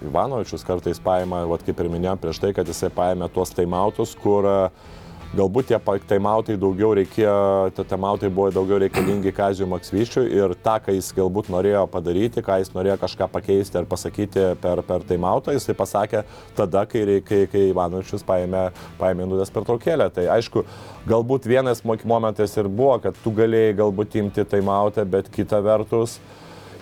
[0.09, 4.49] Ivanovičius kartais paima, vat, kaip ir minėjom prieš tai, kad jisai paėmė tuos taimautus, kur
[4.49, 4.96] uh,
[5.35, 7.33] Galbūt tie taimautai daugiau reikėjo,
[7.75, 12.61] tie taimautai buvo daugiau reikalingi Kazijų Maksvyčiui ir tą, ką jis galbūt norėjo padaryti, ką
[12.63, 16.23] jis norėjo kažką pakeisti ar pasakyti per, per taimautą, jisai pasakė
[16.57, 18.69] tada, kai, kai, kai Ivanovičius paėmė,
[19.01, 20.07] paėmė nudas per traukėlę.
[20.15, 20.63] Tai aišku,
[21.11, 26.21] galbūt vienas momentas ir buvo, kad tu galėjai galbūt imti taimautą, bet kita vertus,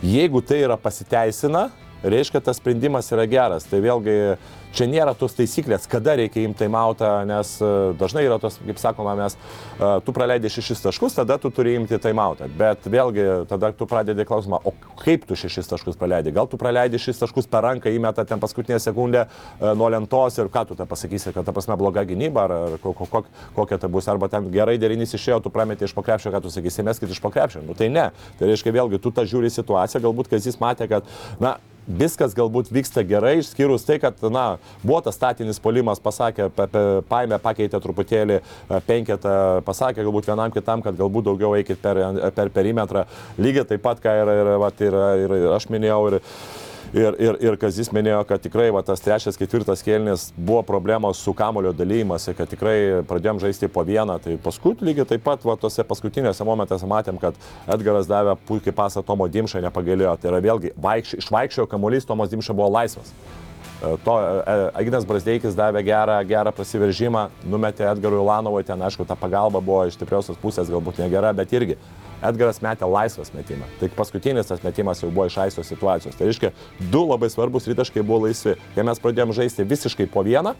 [0.05, 1.71] jeigu tai yra pasiteisina,
[2.05, 3.65] reiškia, tas sprendimas yra geras.
[3.69, 4.37] Tai vėlgi
[4.75, 9.15] čia nėra tos taisyklės, kada reikia imti taimautą, nes e, dažnai yra tos, kaip sakoma,
[9.19, 9.37] mes,
[9.79, 12.49] e, tu praleidai šešis taškus, tada tu turi imti taimautą.
[12.59, 16.35] Bet vėlgi tada tu pradedi klausimą, o kaip tu šešis taškus praleidai?
[16.35, 20.51] Gal tu praleidai šešis taškus per ranką, įmeta ten paskutinę sekundę e, nuo lentos ir
[20.53, 24.09] ką tu tą pasakysi, kad ta prasme bloga gynyba ar, ar kok, kokia tai bus,
[24.11, 27.63] arba ten gerai derinys išėjo, tu prametė iš pakrepšio, ką tu sakysi, meskit iš pakrepšio.
[27.69, 28.11] Nu tai ne.
[28.39, 31.09] Tai reiškia vėlgi, tu tą žiūri situaciją, galbūt Kazis matė, kad,
[31.43, 34.45] na, viskas galbūt vyksta gerai, išskyrus tai, kad, na,
[34.83, 38.45] buvo tas statinis polimas, pasakė, pa, pa, paėmė, pakeitė truputėlį e,
[38.87, 42.01] penketą, pasakė galbūt vienam kitam, kad galbūt daugiau eikit per,
[42.37, 43.05] per perimetrą.
[43.39, 44.55] Lygiai taip pat, ką ir, ir,
[44.89, 46.01] ir, ir, ir aš minėjau.
[46.13, 46.23] Ir,
[46.95, 51.33] Ir, ir, ir Kazis minėjo, kad tikrai va, tas trečias, ketvirtas kėlinis buvo problemos su
[51.35, 54.21] kamulio dalymasi, kad tikrai pradėjom žaisti po vieną.
[54.23, 57.35] Tai paskui lygiai taip pat va, tose paskutinėse momentuose matėm, kad
[57.67, 60.15] Edgaras davė puikiai pasą Tomo Dimšą, nepagailėjo.
[60.23, 63.11] Tai yra vėlgi, vaikš, išvaikščiojo kamuolys, Tomas Dimša buvo laisvas.
[63.83, 69.19] E, to e, Agnes Brasdeikis davė gerą, gerą prasiveržimą, numetė Edgarui Lanovui, ten aišku, ta
[69.19, 71.81] pagalba buvo iš stipriosios pusės galbūt negera, bet irgi
[72.25, 73.69] Edgaras metė laisvas metimą.
[73.81, 76.17] Tai paskutinis tas metimas jau buvo iš aisos situacijos.
[76.19, 76.53] Tai reiškia,
[76.93, 78.57] du labai svarbus rytaškai buvo laisvi.
[78.75, 80.55] Kai mes pradėjome žaisti visiškai po vieną,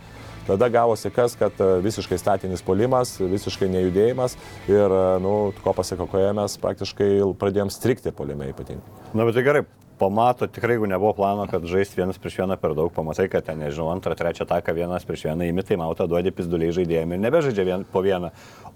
[0.47, 4.37] tada gavosi kas, kad e, visiškai statinis polimas, visiškai nejudėjimas
[4.69, 9.01] ir, e, nu, ko pasiekoje mes praktiškai pradėjom strikti polime ypatingai.
[9.15, 9.65] Na, bet tai gerai,
[9.99, 13.61] pamato, tikrai jeigu nebuvo plano, kad žaisti vienas prieš vieną per daug, pamatai, kad ten,
[13.63, 17.85] nežinau, antrą, trečią taką vienas prieš vieną įmitai mautą, duodi pizduliai žaidėjami ir nebežaidžia vien,
[17.91, 18.33] po vieną.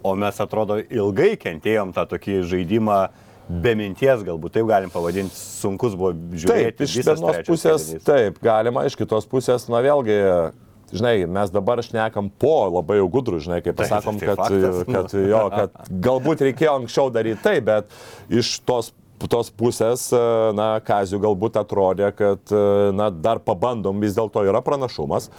[0.07, 3.01] O mes atrodo ilgai kentėjom tą tokį žaidimą
[3.49, 6.79] be minties, galbūt taip galim pavadinti, sunkus buvo žiūrėti.
[6.79, 8.07] Taip, iš vienos pusės, kėlinys.
[8.07, 10.19] taip, galima, iš kitos pusės, na vėlgi,
[10.93, 14.83] žinai, mes dabar šnekam po labai jau gudrų, žinai, kaip pasakom, tai, tai kad, faktas,
[14.93, 17.89] kad, jo, kad galbūt reikėjo anksčiau daryti tai, bet
[18.29, 18.93] iš tos
[19.27, 20.23] tos pusės, e,
[20.55, 25.31] na, Kaziu galbūt atrodė, kad, e, na, dar pabandom, vis dėlto yra pranašumas.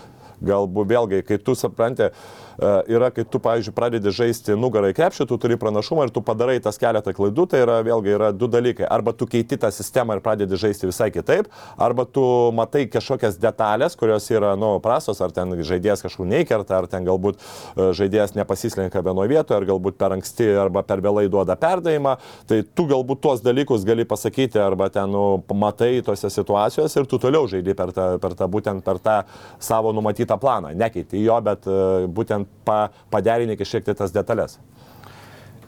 [0.44, 5.38] Galbūt vėlgi, kai tu supranti, uh, yra, kai tu, pavyzdžiui, pradedi žaisti nugarai krepšį, tu
[5.42, 8.88] turi pranašumą ir tu padarai tas keletą klaidų, tai yra vėlgi yra du dalykai.
[8.90, 12.24] Arba tu keiti tą sistemą ir pradedi žaisti visai kitaip, arba tu
[12.56, 17.40] matai kažkokias detalės, kurios yra, nu, prasos, ar ten žaidėjas kažkur neįkerta, ar ten galbūt
[17.40, 22.18] e, žaidėjas nepasislenka vienoje vietoje, ar galbūt per anksti, arba per vėlai duoda perdavimą,
[22.50, 27.20] tai tu galbūt tuos dalykus gali pasakyti, arba ten, nu, matai tose situacijose ir tu
[27.22, 29.18] toliau žaidži per tą, per tą, būtent per tą
[29.64, 30.74] savo numatytą planą.
[30.78, 34.60] Nekeiti jo, bet e, būtent pa, paderinti šiek tiek tas detalės.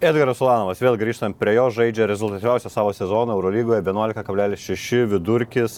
[0.01, 5.75] Edgaras Ulanovas, vėl grįžtant prie jo, žaidžia rezultatyviausią savo sezoną Eurolygoje 11,6 vidurkis.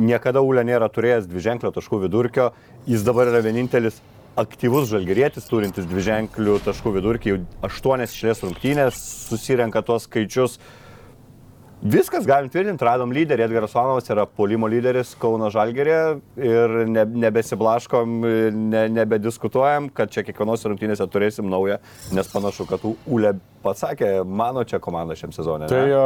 [0.00, 2.50] Niekada Ulė nėra turėjęs dviženklio taškų vidurkio,
[2.88, 4.00] jis dabar yra vienintelis
[4.36, 7.38] aktyvus žalgerėtis, turintis dviženklių taškų vidurkį, jau
[7.68, 8.98] aštuonias išlės rungtynės,
[9.30, 10.58] susirenka tuos skaičius.
[11.82, 15.98] Viskas, galim tvirtinti, radom lyderį, Edgaras Vanovas yra polimo lyderis Kauno Žalgerė
[16.40, 18.14] ir ne, nebesiblaškom,
[18.72, 21.76] ne, nebediskutuojam, kad čia kiekvienos rungtynėse turėsim naują,
[22.16, 23.34] nes panašu, kad Ule
[23.66, 25.68] pats sakė, mano čia komanda šiam sezonė.
[25.70, 26.04] Tai jo,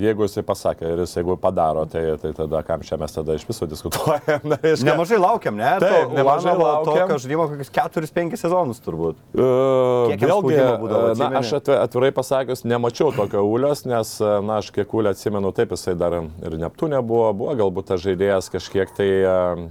[0.00, 3.44] jeigu jisai pasakė ir jis jeigu padaro, tai, tai tada kam čia mes tada iš
[3.48, 4.44] viso diskutuojam.
[4.50, 5.72] Na, reiškia, nemažai laukiam, ne?
[5.82, 7.02] Taip, nemažai laukiam.
[7.02, 9.18] Tokio žaidimo kokius 4-5 sezonus turbūt.
[9.34, 15.18] Uh, vėlgi, būdavo, na, aš atvirai pasakius, nemačiau tokio Ulios, nes, na, aš kiek Ulio
[15.18, 19.08] atsimenu, taip jisai dar ir Neptūnė buvo, buvo galbūt tas žaidėjas kažkiek tai,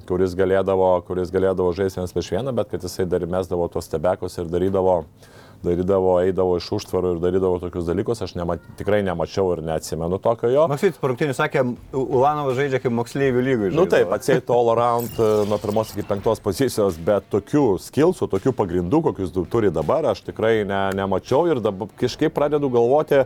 [0.10, 4.36] kuris galėdavo, kuris galėdavo žaisti vienas prieš vieną, bet kad jisai dar mesdavo tuos stebekus
[4.38, 5.30] ir darydavo uh,
[5.64, 10.52] darydavo, eidavo iš užtvarų ir darydavo tokius dalykus, aš nema, tikrai nemačiau ir neatsimenu tokio
[10.54, 10.66] jo.
[10.72, 13.72] Maksytis parungtinis sakė, Ulanovas žaidžia kaip moksleivių lygų.
[13.74, 18.30] Na nu, taip, atseit all around e, nuo pirmos iki penktos pozicijos, bet tokių skilsų,
[18.32, 23.26] tokių pagrindų, kokius turi dabar, aš tikrai ne, nemačiau ir dabar kažkaip pradedu galvoti,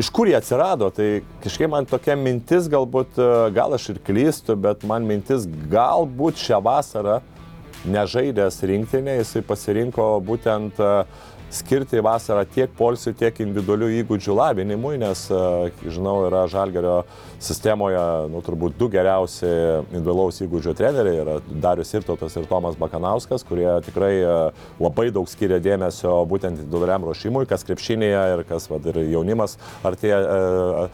[0.00, 0.92] iš kur jie atsirado.
[0.94, 1.08] Tai
[1.44, 6.60] kažkaip man tokia mintis, galbūt, e, gal aš ir klystu, bet man mintis galbūt šią
[6.68, 7.20] vasarą
[7.88, 11.04] nežaidęs rinktinė, jisai pasirinko būtent uh,
[11.50, 17.00] skirti vasarą tiek polsiui, tiek individualių įgūdžių lavinimui, nes, e, žinau, yra Žalgerio
[17.42, 23.68] sistemoje, nu, turbūt du geriausi individualaus įgūdžio treneriai yra Darius Irtotas ir Tomas Bakanauskas, kurie
[23.86, 24.36] tikrai e,
[24.78, 30.20] labai daug skiria dėmesio būtent individualiam ruošimui, kas krepšinėje ir kas vad, ir jaunimas artėja,
[30.20, 30.86] e,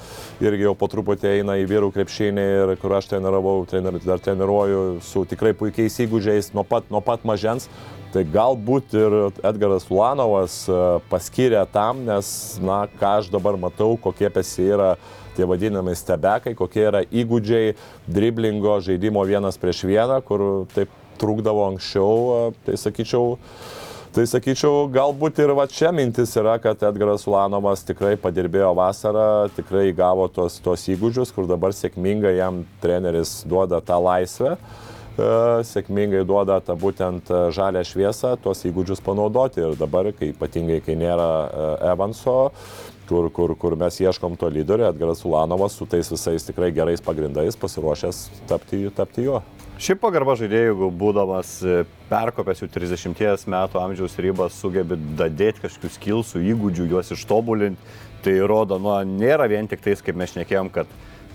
[0.47, 5.03] irgi jau po truputį eina į vyrų krepšinį ir kur aš treniravau, trenir, dar treniruoju
[5.05, 7.69] su tikrai puikiais įgūdžiais nuo pat, nuo pat mažens.
[8.17, 10.77] Tai galbūt ir Edgaras Ulanovas e,
[11.11, 12.29] paskyrė tam, nes,
[12.65, 14.95] na, ką aš dabar matau, kokie pesi yra
[15.37, 17.75] tie vadinami stebekai, kokie yra įgūdžiai
[18.09, 23.37] driblingo žaidimo vienas prieš vieną, kur taip trūkdavo anksčiau, e, tai sakyčiau,
[24.17, 29.91] Tai sakyčiau, galbūt ir va čia mintis yra, kad Edgaras Ulanovas tikrai padirbėjo vasarą, tikrai
[29.93, 34.55] gavo tos, tos įgūdžius, kur dabar sėkmingai jam treneris duoda tą laisvę.
[34.57, 34.86] E,
[35.17, 39.63] sėkmingai duoda tą būtent e, žalę šviesą, tuos įgūdžius panaudoti.
[39.65, 42.37] Ir dabar, kai, ypatingai kai nėra e, Evanso,
[43.09, 47.57] kur, kur, kur mes ieškom to lyderio, Edgaras Ulanovas su tais visais tikrai gerais pagrindais
[47.57, 49.43] pasiruošęs tapti, tapti juo.
[49.77, 51.59] Šiaip pagarba žaidėjų, būdamas
[52.09, 58.81] perkopęs jau 30 metų amžiaus ribą, sugebi dadėti kažkokius kilsų įgūdžių, juos ištobulinti, tai rodo,
[58.81, 60.89] nu, nėra vien tik tais, kaip mes šnekėjom, kad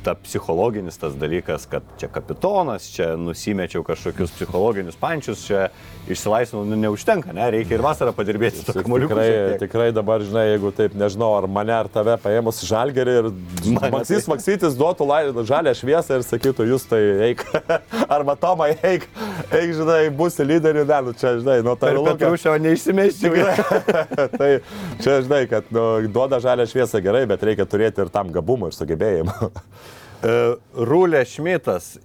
[0.03, 5.67] ta psichologinis tas dalykas, kad čia kapitonas, čia nusimečiau kažkokius psichologinius pančius, čia
[6.09, 9.13] išsilaisvinau, nu, neužtenka, ne, reikia ir vasarą padirbėti su kamuoliuku.
[9.13, 13.29] Tikrai, tikrai dabar, žinai, jeigu taip, nežinau, ar mane ar tave paėmus žalgerį ir
[13.71, 17.45] Mane Maksys tai- Maksytis duotų žalę šviesą ir sakytų, jūs tai eik,
[18.15, 19.07] arba Tomai eik,
[19.51, 23.37] eik, žinai, būsi lyderiu, ne, nu čia, žinai, nuo tavo Petrušio neišsimeščiau.
[24.39, 24.51] tai
[25.03, 28.77] čia, žinai, kad nu, duoda žalę šviesą gerai, bet reikia turėti ir tam gabumų ir
[28.79, 29.51] sugebėjimų.
[30.21, 30.33] E,
[30.77, 31.95] Rūlė Šmitas.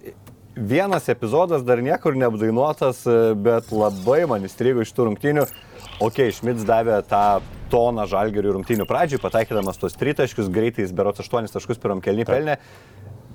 [0.57, 5.45] Vienas epizodas dar niekur neapdainuotas, e, bet labai man įstrigo iš tų rungtynių.
[6.01, 11.51] Ok, Šmits davė tą toną žalgerių rungtynių pradžiai, pataikydamas tos tritaškius, greitai jis berots 8
[11.53, 12.57] taškus pirmam kelnį pelnė.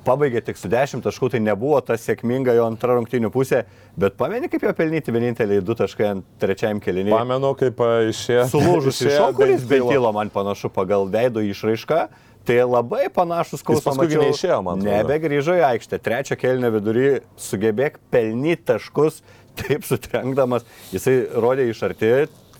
[0.02, 3.60] Pabaigė tik su 10 taškų, tai nebuvo ta sėkminga jo antra rungtynių pusė,
[3.94, 7.14] bet pameni, kaip jo pelnyti vieninteliai 2 taškai ant trečiajam kelniui.
[7.14, 8.48] Pamenu, kaip a, išėjo.
[8.50, 9.92] Sulūžus iš šokuris Bentilo.
[9.92, 12.02] Bentilo man panašu pagal veido išraišką.
[12.46, 13.84] Tai labai panašus skausmas.
[13.86, 14.82] paskui gi neišėjo, man.
[14.82, 16.00] Nebegrįžo į aikštę.
[16.02, 17.06] Trečio kelnio vidury
[17.38, 19.20] sugebėk pelnyti taškus,
[19.60, 20.66] taip sutrenkdamas.
[20.94, 22.12] Jisai rodė iš arti.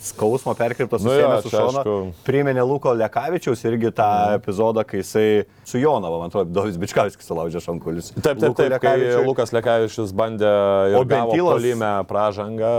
[0.02, 2.12] Skausmo perkirptas Nu jo, su šonu.
[2.26, 7.62] Priminė Luko Lekavičiaus irgi tą epizodą, kai jisai su Jonava, man atrodo, Dovis Bičkavskis sulaužė
[7.62, 8.10] šonkulius.
[8.16, 10.50] Taip, taip, Luko taip, kai Lekavičiui- Lukas Lekavičius bandė
[10.90, 12.72] ir O o gavo Bentilas- polime pražangą.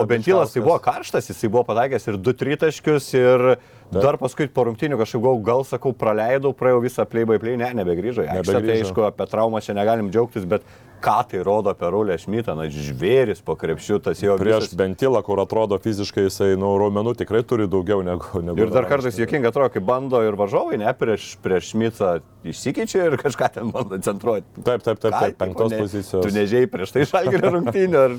[0.00, 3.56] O Bentilas tai buvo karštas, jisai buvo pataikęs ir 2 tritaškius ir
[3.92, 7.68] dar paskui po rungtinių kažkaip gal, gal sakau, praleidau, praėjau visą play by play, ne,
[7.82, 8.24] nebegrįžo.
[8.24, 8.88] Tai Nebegrįžo.
[8.88, 10.62] aišku, apie traumą čia negalim džiaugtis, bet
[11.02, 15.22] ką tai rodo apie Rūlę Šmitą, na, žvėris po krepšiu, tas jo Prieš visas- Bentilą,
[15.26, 18.42] kur atrodo fiziškai jisai, nu, raumenų tikrai turi daugiau negu...
[18.44, 22.12] negu Ir dar kartais jokinga atrodo, kai bando ir varžovai, ne, prieš, prieš Šmitą
[22.46, 24.46] išsikeičia ir kažką ten bando centruoti.
[24.62, 26.22] Taip, taip, taip, taip, penktos ne- pozicijos.
[26.24, 27.98] Tu nežiai prieš tai šalgirio rungtynį.
[28.06, 28.16] Ar...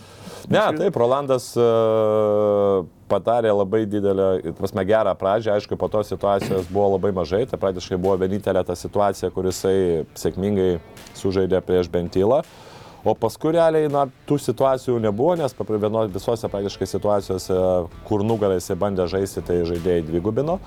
[0.52, 6.94] Ne, taip, Rolandas uh, padarė labai didelę, prasme, gerą pradžią, aišku, po tos situacijos buvo
[6.98, 10.78] labai mažai, tai praktiškai buvo vienintelė ta situacija, kur jisai sėkmingai
[11.20, 12.42] sužaidė prieš Bentilą.
[13.04, 17.56] O paskui realiai, na, tų situacijų nebuvo, nes vieno, visose praktiškai situacijose,
[18.08, 20.60] kur nugarai jisai bandė žaisti, tai žaidėjai dvigubino.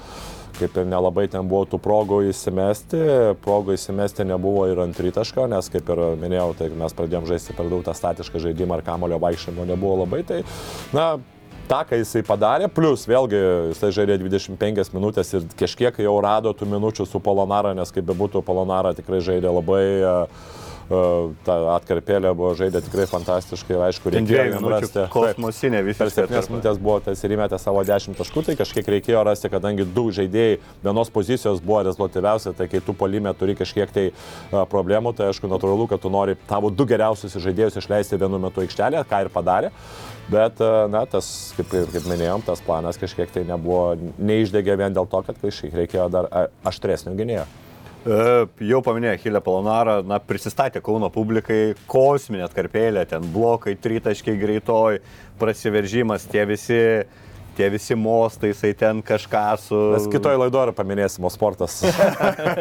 [0.57, 3.01] Kaip ir nelabai ten buvo tų progų įsimesti,
[3.45, 7.69] progų įsimesti nebuvo ir ant tritaško, nes kaip ir minėjau, tai mes pradėjom žaisti per
[7.73, 10.23] daug tą statišką žaidimą ir kamulio vaikščiojimo nebuvo labai.
[10.29, 10.43] Tai,
[10.97, 11.07] na,
[11.69, 13.41] tą, ką jisai padarė, plus vėlgi
[13.73, 18.45] jisai žaidė 25 minutės ir kažkiek jau rado tų minučių su Polonara, nes kaip bebūtų,
[18.45, 24.69] Polonara tikrai žaidė labai, uh, ta atkarpėlė buvo žaidė tikrai fantastiškai ir aišku, reikėjo jam
[24.71, 25.03] rasti.
[25.11, 26.11] kosmosinė Per visiškai.
[26.15, 26.53] 7 atkarpa.
[26.55, 30.61] minutės buvo tas ir įmetė savo 10 taškų, tai kažkiek reikėjo rasti, kadangi du žaidėjai
[30.85, 35.51] vienos pozicijos buvo rezultatyviausia, tai kai tu polime turi kažkiek tai a, problemų, tai aišku,
[35.51, 39.75] natūralu, kad tu nori tavo du geriausius žaidėjus išleisti vienu metu aikštelėje, ką ir padarė.
[40.31, 45.11] Bet, a, na, tas, kaip, kaip minėjom, tas planas kažkiek tai nebuvo, neišdegė vien dėl
[45.11, 46.31] to, kad kažkiek reikėjo dar
[46.67, 47.47] aštresnio gynėjo.
[48.07, 55.01] E, Jau paminėjau Hilę Polonarą, na, prisistatė Kauno publikai, kosminė atkarpėlė, ten blokai, tritaškiai greitoj,
[55.41, 56.79] prasiveržimas, tie visi,
[57.59, 59.81] tie visi mostai, jisai ten kažką su...
[59.97, 61.81] Mes kitoj laidoje paminėsim, o sportas.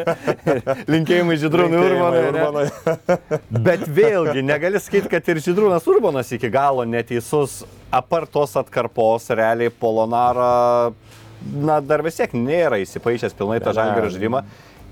[0.92, 2.26] Linkėjimai Židrūnui Urbanui.
[2.32, 2.66] Urbanui.
[3.68, 7.60] Bet vėlgi, negali sakyti, kad ir Židrūnas Urbanas iki galo neteisus,
[7.94, 10.90] apart tos atkarpos, realiai Polonara,
[11.54, 14.42] na, dar vis tiek nėra įsipaišęs pilnai tą Ne, žalgerio ne.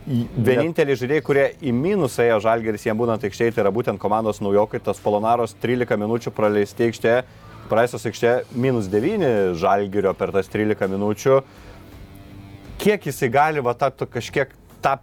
[0.04, 4.82] Vieninteliai žaidėjai, kurie į minusą ėjo žalgeris, jiems būnant aikštėje, tai yra būtent komandos naujokai,
[4.84, 7.22] tas Polonaros 13 minučių praleisti aikštėje,
[7.70, 11.40] praeisos aikštėje minus 9 žalgerio per tas 13 minučių.
[12.84, 14.52] Kiek jisai gali va tą kažkiek
[14.84, 14.98] tą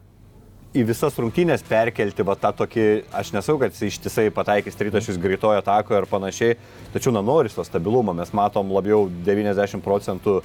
[0.78, 2.88] į visas rungtynės perkelti va tą tokį,
[3.18, 6.60] aš nesau, kad jis ištisai pataikys tritašius greitojo atako ir panašiai,
[6.94, 10.44] tačiau na noris to stabilumo, mes matom labiau 90 procentų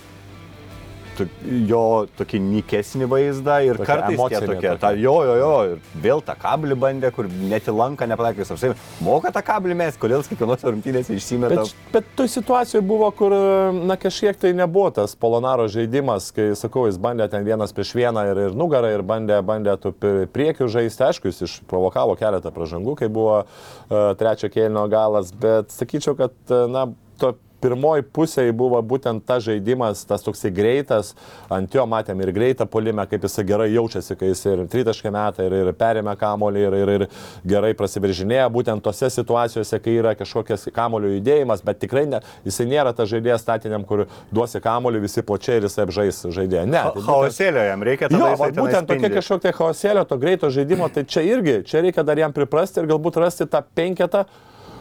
[1.68, 1.82] jo
[2.18, 4.74] tokį nikesnį vaizdą ir Tokia kartais tie tokie, tokia.
[4.82, 8.52] ta, jo, jo, jo, ir vėl tą kablį bandė, kur net į lanką nepataikė, jis
[8.54, 8.76] apsėmė,
[9.06, 11.62] moka tą kablį mes, kodėl jis kiekvienose rungtynėse išsimeta.
[11.62, 13.34] Bet, bet toj situacijoje buvo, kur,
[13.76, 18.26] na, kažkiek tai nebuvo tas Polonaro žaidimas, kai, sakau, jis bandė ten vienas prieš vieną
[18.32, 22.98] ir, ir nugarą ir bandė, bandė tų pri- priekių žaisti, aišku, jis išprovokavo keletą pražangų,
[23.00, 26.86] kai buvo uh, trečio kėlinio galas, bet sakyčiau, kad, uh, na,
[27.20, 31.14] to pirmoji pusė buvo būtent tas žaidimas, tas toksai greitas,
[31.52, 35.46] ant jo matėm ir greitą polimę, kaip jisai gerai jaučiasi, kai jis ir tritaškė metą,
[35.46, 37.06] ir, ir perėmė kamolį, ir, ir, ir
[37.48, 42.94] gerai prasiveržinėja, būtent tose situacijose, kai yra kažkokias kamolio judėjimas, bet tikrai ne, jisai nėra
[42.96, 46.66] tas žaidėjas statiniam, kur duosi kamolį visi plačiai ir jisai apžais žaidėją.
[46.70, 46.82] Ne.
[46.96, 51.24] tai Chaosėlio jam reikia tada Jo, būtent tokia kažkokia chaosėlio, to greito žaidimo, tai čia
[51.26, 54.26] irgi, čia reikia dar jam priprasti ir galbūt rasti tą penketą,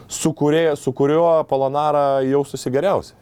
[0.08, 3.14] su, kurie, su kuriuo Polonara jau susigeriausi.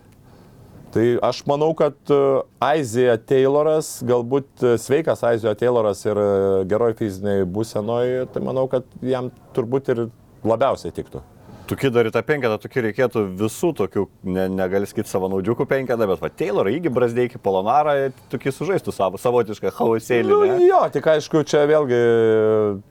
[0.95, 2.17] Tai aš manau, kad e,
[2.63, 6.27] Aizija Tayloras, galbūt e, sveikas Aizija Tayloras ir e,
[6.71, 10.05] geroj fiziniai būsenoje, tai manau, kad jam turbūt ir
[10.47, 11.25] labiausiai tiktų.
[11.65, 16.09] Tuki dar į tą penketą, tuki reikėtų visų tokių, ne, negali sakyti savo naudžiukų penketą,
[16.11, 17.95] bet va Taylor, įgi Brasdeikį, Polonarą,
[18.33, 20.29] tuki sužaistų savo savotišką chaosėlį.
[20.29, 22.03] Nu, jo, tik aišku, čia vėlgi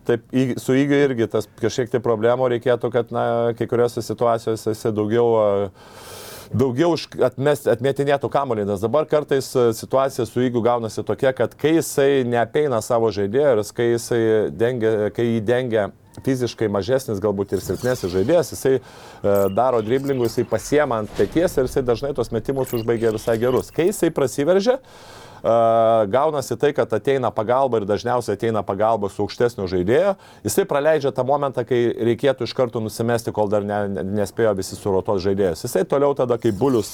[0.10, 0.26] taip,
[0.64, 3.28] su įgiu irgi tas kažkiek tai problemų reikėtų, kad na,
[3.60, 5.30] kai kuriuose situacijose jisai daugiau
[6.54, 12.24] daugiau atmest, atmetinėtų kamuolį, nes dabar kartais situacija su įgiu gaunasi tokia, kad kai jisai
[12.30, 15.92] neapeina savo žaidėjų ir kai jisai dengia, kai jį dengia
[16.24, 18.84] fiziškai mažesnis, galbūt ir silpnesnis žaidėjas, jisai e,
[19.56, 23.72] daro driblingų, jisai pasiema ant pėties ir jisai dažnai tos metimus užbaigia visai gerus.
[23.74, 29.68] Kai jisai prasiveržia, e, gaunasi tai, kad ateina pagalba ir dažniausiai ateina pagalba su aukštesniu
[29.68, 30.14] žaidėju,
[30.46, 31.82] jisai praleidžia tą momentą, kai
[32.12, 35.66] reikėtų iš karto nusimesti, kol dar ne, ne, nespėjo visi surotos žaidėjus.
[35.68, 36.94] Jisai toliau tada, kai bulius,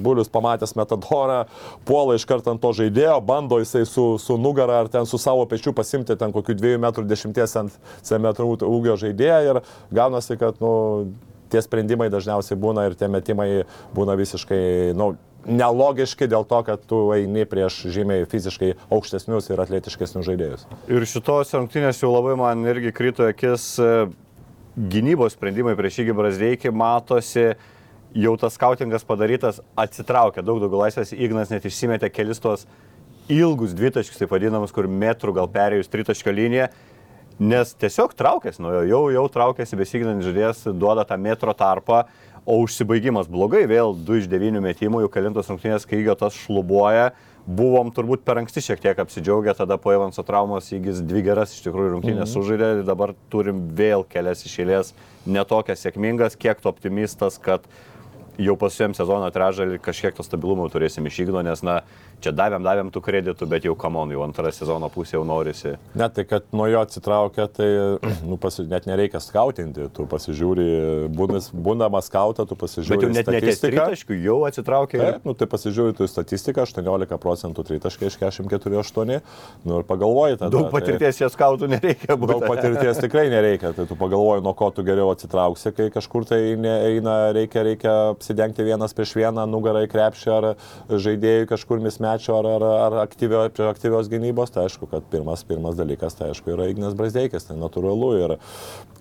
[0.00, 1.42] bulius pamatęs metadorą,
[1.84, 5.44] puola iš karto ant to žaidėjo, bando jisai su, su nugara ar ten su savo
[5.50, 7.76] pečiu pasimti ten kokių 2,10
[8.16, 8.32] m
[8.66, 9.62] ūgio žaidėją ir
[9.94, 10.72] gaunasi, kad nu,
[11.52, 13.48] tie sprendimai dažniausiai būna ir tie metimai
[13.94, 15.12] būna visiškai nu,
[15.46, 20.66] nelogiški dėl to, kad tu eini prieš žymiai fiziškai aukštesnius ir atletiškesnius žaidėjus.
[20.90, 23.76] Ir šitos rungtynės jau labai man irgi krito akis.
[24.76, 27.54] Gynybos sprendimai prieš įgį Brasdeikį, matosi,
[28.12, 32.66] jau tas skautingas padarytas, atsitraukė daug daugiau laisvės, Ignas net išsimetė kelis tos
[33.32, 36.68] ilgus dvitaškius, taip vadinamus, kur metrų gal perėjus tritaškio liniją,
[37.40, 42.04] nes tiesiog traukėsi, nu, jau, jau traukėsi besiginant žaidėjas, duoda tą metro tarpą,
[42.46, 47.10] o užsibaigimas blogai, vėl 2 iš 9 metimų, jau kelintos rungtynės, kai įgio tas šlubuoja,
[47.46, 51.66] buvom turbūt per anksti šiek tiek apsidžiaugę, tada po Evanso traumos įgis dvi geras iš
[51.66, 52.34] tikrųjų rungtynės -hmm.
[52.34, 54.94] sužaidė, dabar turim vėl kelias išėlės
[55.26, 57.66] netokias sėkmingas, kiek tu optimistas, kad
[58.38, 61.80] jau pasuojam sezono trežalį kažkiek to stabilumo turėsim iš Igno, nes, na,
[62.24, 65.76] čia davėm, davėm tų kreditų, bet jau kamon, jau antrą sezono pusę jau norisi.
[65.98, 67.68] Net tai, kad nuo jo atsitraukia, tai
[68.26, 70.68] nu, pasi, net nereikia skautinti, tu pasižiūri,
[71.16, 72.96] būnas, būdamas skautą, tu pasižiūri.
[72.96, 73.86] Bet jau net statistiką.
[73.86, 75.00] tritaškių, jau atsitraukė.
[75.02, 79.20] Taip, nu, tai pasižiūri tu į statistiką, 18 procentų tritaškai iš 44,8,
[79.66, 80.52] nu ir pagalvoji tada.
[80.54, 82.32] Daug patirties čia skautų nereikia Tai, būti.
[82.32, 86.40] daug patirties tikrai nereikia, tai tu pagalvoji, nuo ko tu geriau atsitrauksi, kai kažkur tai
[86.54, 90.48] eina, reikia, reikia apsidengti vienas prieš vieną, nugarai krepšį ar
[90.90, 95.76] žaidėjų kažkur mismečio ar, ar, ar aktyvio, prie aktyvios gynybos, tai aišku, kad pirmas, pirmas
[95.76, 98.10] dalykas, tai aišku, yra Ignas Brasdeikis, tai natūralu.
[98.22, 98.36] Ir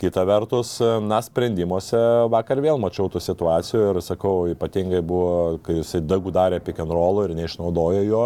[0.01, 6.01] kita vertus, na, sprendimuose vakar vėl mačiau tų situacijų ir sakau, ypatingai buvo, kai jisai
[6.01, 8.25] dagų darė pick and roll ir neišnaudojo jo,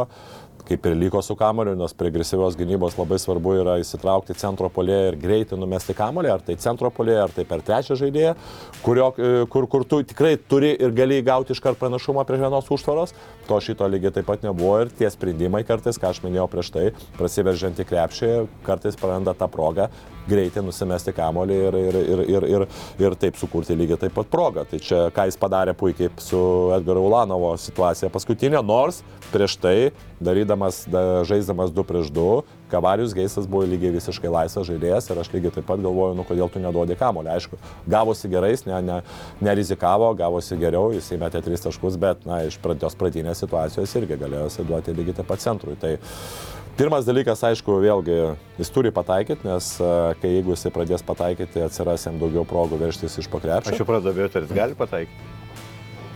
[0.70, 5.14] kaip ir liko su kamoliu, nes prie agresyvios gynybos labai svarbu yra įsitraukti centro polėje
[5.14, 8.36] ir greitai numesti kamolį, ar tai centro polėje, ar tai per trečią žaidėją,
[8.86, 12.70] kurio, e, kur, kur tu tikrai turi ir gali gauti iš karto pranašumą prie vienos
[12.70, 13.16] užtvaros.
[13.50, 16.86] To šito lygiai taip pat nebuvo ir tie sprendimai kartais, ką aš minėjau prieš tai,
[17.18, 18.32] prasiveržiant į krepšį,
[18.68, 19.90] kartais praranda tą progą
[20.30, 22.68] greitai nusimesti kamolį ir, ir, ir, ir, ir,
[23.06, 24.66] ir taip sukurti lygiai taip pat progą.
[24.70, 26.40] Tai čia, ką jis padarė puikiai su
[26.78, 29.04] Edgaro Ulanovo situacija paskutinė, nors
[29.34, 29.92] prieš tai,
[30.24, 35.32] darydamas, da, žaisdamas 2 prieš 2, Kavarius Geisas buvo lygiai visiškai laisvas žaidėjas ir aš
[35.34, 37.32] lygiai taip pat galvoju, nu kodėl tu neduodi kamolį.
[37.34, 37.60] Aišku,
[37.90, 39.00] gavosi gerais, ne, ne,
[39.46, 44.68] nerizikavo, gavosi geriau, jis įmetė 3 taškus, bet na, iš pradžios pradinės situacijos irgi galėjo
[44.70, 45.78] duoti lygiai taip pat centrui.
[45.80, 45.96] Tai
[46.80, 48.14] Pirmas dalykas, aišku, vėlgi
[48.56, 53.18] jis turi pataikyti, nes a, kai jeigu jisai pradės pataikyti, atsiras jam daugiau progų verštis
[53.20, 53.74] iš pakrepšio.
[53.76, 55.36] Aš jau pradedu abejoti, ar jis gali pataikyti.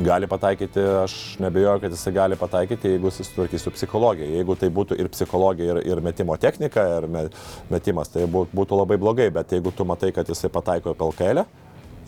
[0.08, 4.30] Gali pataikyti, aš nebejoju, kad jisai gali pataikyti, jeigu jis sutvarkys su psichologija.
[4.40, 7.26] Jeigu tai būtų ir psichologija, ir, ir metimo technika, ir me,
[7.70, 11.44] metimas, tai bū- būtų labai blogai, bet jeigu tu matai, kad jisai pataiko į pelkelę,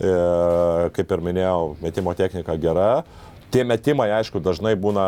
[0.00, 0.16] e,
[0.96, 2.90] kaip ir minėjau, metimo technika gera,
[3.54, 5.06] tie metimai, aišku, dažnai būna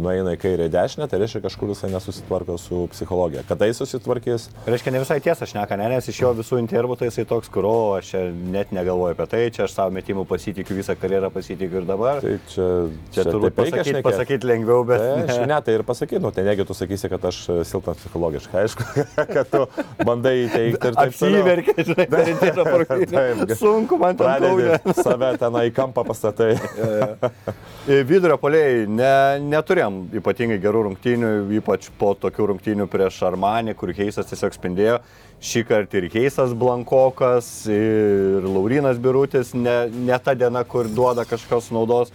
[0.00, 3.42] nueina į kairę ir dešinę, tai reiškia kažkur jisai nesusitvarko su psichologija.
[3.48, 6.96] Kada jis susitvarkys, Reiškia, ne visai tiesa, aš neka, ne, nes iš jo visų intervų
[7.00, 8.22] tai jisai toks, kur, o, aš čia
[8.54, 12.20] net negalvoju apie tai, čia aš savo metimų pasitikiu, visą karjerą pasitikiu ir dabar.
[12.24, 12.68] tai čia,
[13.14, 14.08] čia turbūt taip reikia pasakyti šnekėt.
[14.08, 15.02] pasakyt lengviau, bet...
[15.02, 18.64] Tai, aš ne, tai ir pasakyt, nu, tai negi tu sakysi, kad aš silpnas psichologiškai,
[18.66, 18.88] aišku,
[19.36, 19.64] kad tu
[20.06, 21.42] bandai įteikti ir taip toliau.
[21.42, 24.78] Apsiverkė, žinai, per intervą ga- Sunku man ten kaunė.
[24.82, 26.52] Pradedi save tenai į kampą pastatai.
[28.06, 29.12] Vidurio poliai ne,
[29.82, 35.00] neturėjom ypatingai gerų rungtynių, ypač po tokių rungtynių prieš Armanį, kur Keisas tiesiog spindėjo.
[35.42, 41.72] Šį kartą ir Keisas Blankokas, ir Laurinas Birutis, ne, ne ta diena, kur duoda kažkokios
[41.72, 42.12] naudos.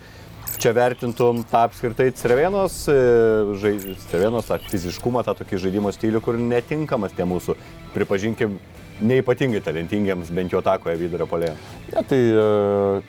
[0.57, 7.28] Čia vertintum tą apskritai Cervienos, Cervienos tą fiziškumą, tą tokį žaidimo stilių, kur netinkamas tie
[7.28, 7.57] mūsų,
[7.93, 8.57] pripažinkim,
[9.02, 11.56] neipatingai talentingiems, bent jau atakoje vidurio polėje.
[11.91, 12.45] Ne, tai e,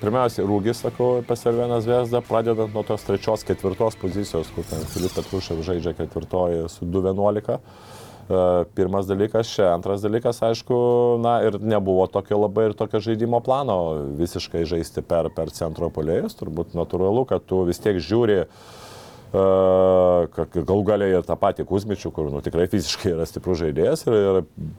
[0.01, 5.17] pirmiausia, Rūgis, sakau, pas Serveną Zvezdą, pradedant nuo tos trečios, ketvirtos pozicijos, kur ten Filipas
[5.19, 7.59] Petrušev žaidžia ketvirtoji su 2.11.
[7.59, 8.43] E,
[8.77, 10.81] pirmas dalykas čia, antras dalykas, aišku,
[11.25, 13.79] na ir nebuvo tokio labai ir tokio žaidimo plano
[14.19, 18.61] visiškai žaisti per, per centro polėjus, turbūt natūralu, kad tu vis tiek žiūri uh,
[19.33, 24.39] gal galiai ir tą patį Kuzmičių, kur nu, tikrai fiziškai yra stiprus žaidėjas ir, ir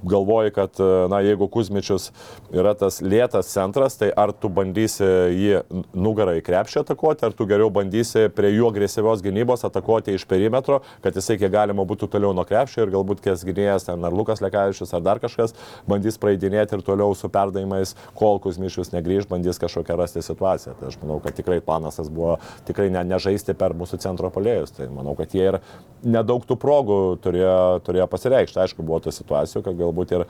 [0.10, 0.80] galvoji, kad
[1.12, 2.10] na, jeigu Kuzmičius
[2.50, 5.62] yra tas lėtas centras, tai ar tu bandysi jį
[5.94, 10.82] nugarą į krepšį atakuoti, ar tu geriau bandysi prie jų agresyvios gynybos atakuoti iš perimetro,
[11.04, 14.42] kad jisai kiek galima būtų toliau nuo krepšio ir galbūt kies gynėjas, ten ar Lukas
[14.42, 15.54] Lekavičius, ar dar kažkas
[15.90, 20.76] bandys praeidinėti ir toliau su perdavimais, kol Kuzmičius negrįž, bandys kažkokią rasti situaciją.
[20.80, 22.38] Tai aš manau, kad tikrai planas tas buvo
[22.68, 24.74] tikrai ne, nežaisti per mūsų centro polėjus.
[24.80, 25.60] Tai manau, kad jie ir
[26.04, 28.60] nedaug tų progų turėjo, turėjo pasireikšti.
[28.64, 30.26] Aišku, buvo ta situacija, kad galbūt ir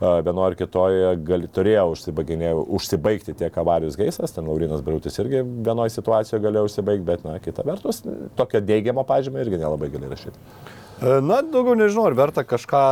[0.00, 1.86] vienoje ar kitoje gali, turėjo
[2.76, 7.64] užsibaigti tiek avarijos geisas, ten Laurinas Briutis irgi vienoje situacijoje galėjo užsibaigti, bet, na, kita
[7.66, 8.02] vertus,
[8.38, 10.82] tokią dėgiamą pažymę irgi nelabai gali rašyti.
[11.02, 12.84] E, na, daugiau nežinau, ar verta kažką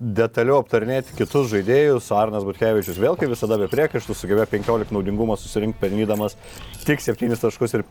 [0.00, 2.08] detaliau aptarnėti kitus žaidėjus.
[2.16, 6.38] Arnas Butkevičius vėl kaip visada be priekaištų sugebėjo 15 naudingumą susirinkti pelnydamas
[6.86, 7.84] tik 7 taškus ir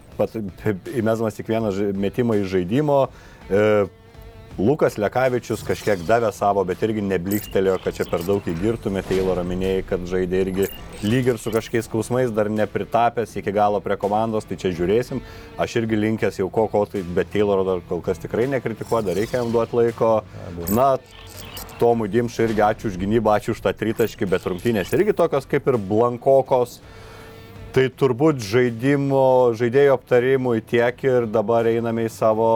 [0.97, 3.03] įmesdamas tik vieną metimą iš žaidimo.
[3.49, 3.85] E,
[4.59, 8.99] Lukas Lekavičius kažkiek davė savo, bet irgi nebliktelėjo, kad čia per daug įgirtume.
[9.07, 10.65] Taylorą minėjai, kad žaidė irgi
[11.05, 15.21] lyg ir su kažkokiais skausmais, dar nepritapęs iki galo prie komandos, tai čia žiūrėsim.
[15.55, 19.15] Aš irgi linkęs jau ko ko, tai, bet Tayloro dar kol kas tikrai nekritikuoju, dar
[19.15, 20.11] reikia jam duoti laiko.
[20.75, 20.89] Na,
[21.79, 25.71] Tomui Dimšai irgi ačiū už gynybą, ačiū už tą tritaškį, bet rungtynės irgi tokios kaip
[25.71, 26.81] ir blankokos.
[27.71, 32.51] Tai turbūt žaidimo, žaidėjo aptarimui tiek ir dabar einame į savo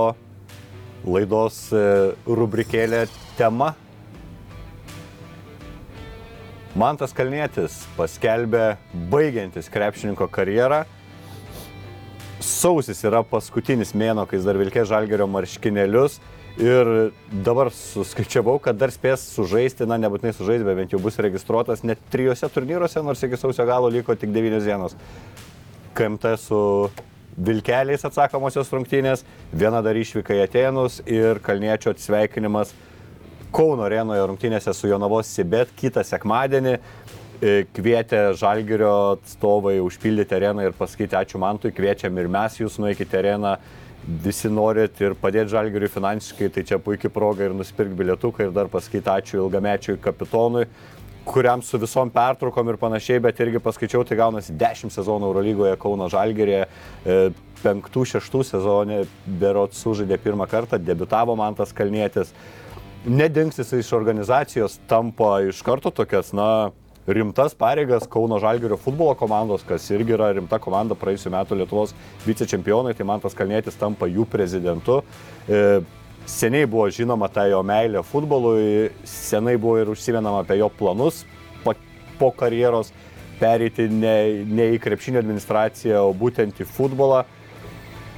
[1.05, 1.85] laidos e,
[2.27, 3.05] rubrikėlė
[3.37, 3.73] tema.
[6.73, 8.75] Mantas Kalnėtis paskelbė
[9.11, 10.83] baigiantis krepšininko karjerą.
[12.43, 16.17] Sausis yra paskutinis mėno, kai jis dar vilkė žalgerio marškinėlius.
[16.61, 16.89] Ir
[17.45, 22.01] dabar suskaičiavau, kad dar spės sužaisti, na nebūtinai sužaisti, bet bent jau bus registruotas net
[22.13, 24.93] trijose turnyruose, nors iki sausio galo liko tik devynios dienos.
[25.97, 26.59] KMT su
[27.33, 32.73] Vilkeliais atsakomosios rungtynės, viena dar išvyka į Atenus ir Kalniečio atsveikinimas
[33.53, 36.77] Kauno arenoje rungtynėse su Jonavos Sibet kitą sekmadienį.
[37.43, 43.19] E, kvietė Žalgirio atstovai užpildyti areną ir pasakyti ačiū Mantui, kviečiam ir mes jūs nueikite
[43.19, 43.57] areną
[44.23, 48.71] visi norit ir padėti žalgeriui finansiškai, tai čia puikia proga ir nusipirkti bilietuką ir dar
[48.71, 50.65] pasakyti ačiū ilgamečiui kapitonui,
[51.25, 56.09] kuriam su visom pertraukom ir panašiai, bet irgi paskaičiau, tai gaunasi 10 sezonų Eurolygoje Kauno
[56.11, 56.67] Žalgerėje,
[57.63, 58.99] 5-6 e, sezonė
[59.39, 62.33] Berot sužaidė pirmą kartą, debitavo Mantas Kalnėtis.
[63.03, 66.71] Nedingsis iš organizacijos tampa iš karto tokias, na,
[67.07, 71.91] rimtas pareigas Kauno Žalgerio futbolo komandos, kas irgi yra rimta komanda praėjusiu metu Lietuvos
[72.27, 75.01] vicečempionai, tai Mantas Kalnėtis tampa jų prezidentu.
[75.47, 75.81] E,
[76.23, 81.25] Seniai buvo žinoma ta jo meilė futbolui, senai buvo ir užsimenama apie jo planus
[82.19, 82.93] po, karjeros
[83.39, 87.23] pereiti ne, ne į krepšinio administraciją, o būtent į futbolą.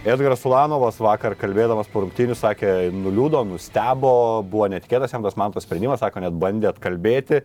[0.06, 5.66] Edgaras Ulanovas vakar kalbėdamas po rungtynių sakė, nuliūdo, nustebo, buvo netikėtas jam tas man tas
[5.66, 7.42] sprendimas, sako, net bandė atkalbėti.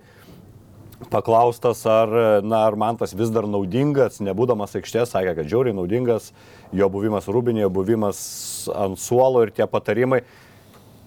[1.08, 2.12] Paklaustas, ar,
[2.44, 6.34] na, ar man tas vis dar naudingas, nebūdamas aikštės, sakė, kad žiauriai naudingas,
[6.76, 8.20] jo buvimas rūbinėje, buvimas
[8.76, 10.20] ant suolo ir tie patarimai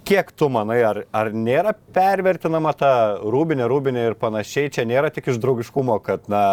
[0.06, 2.92] kiek tu manai, ar, ar nėra pervertinama ta
[3.24, 6.44] rūbinė, rūbinė ir panašiai, čia nėra tik iš draugiškumo, kad, na,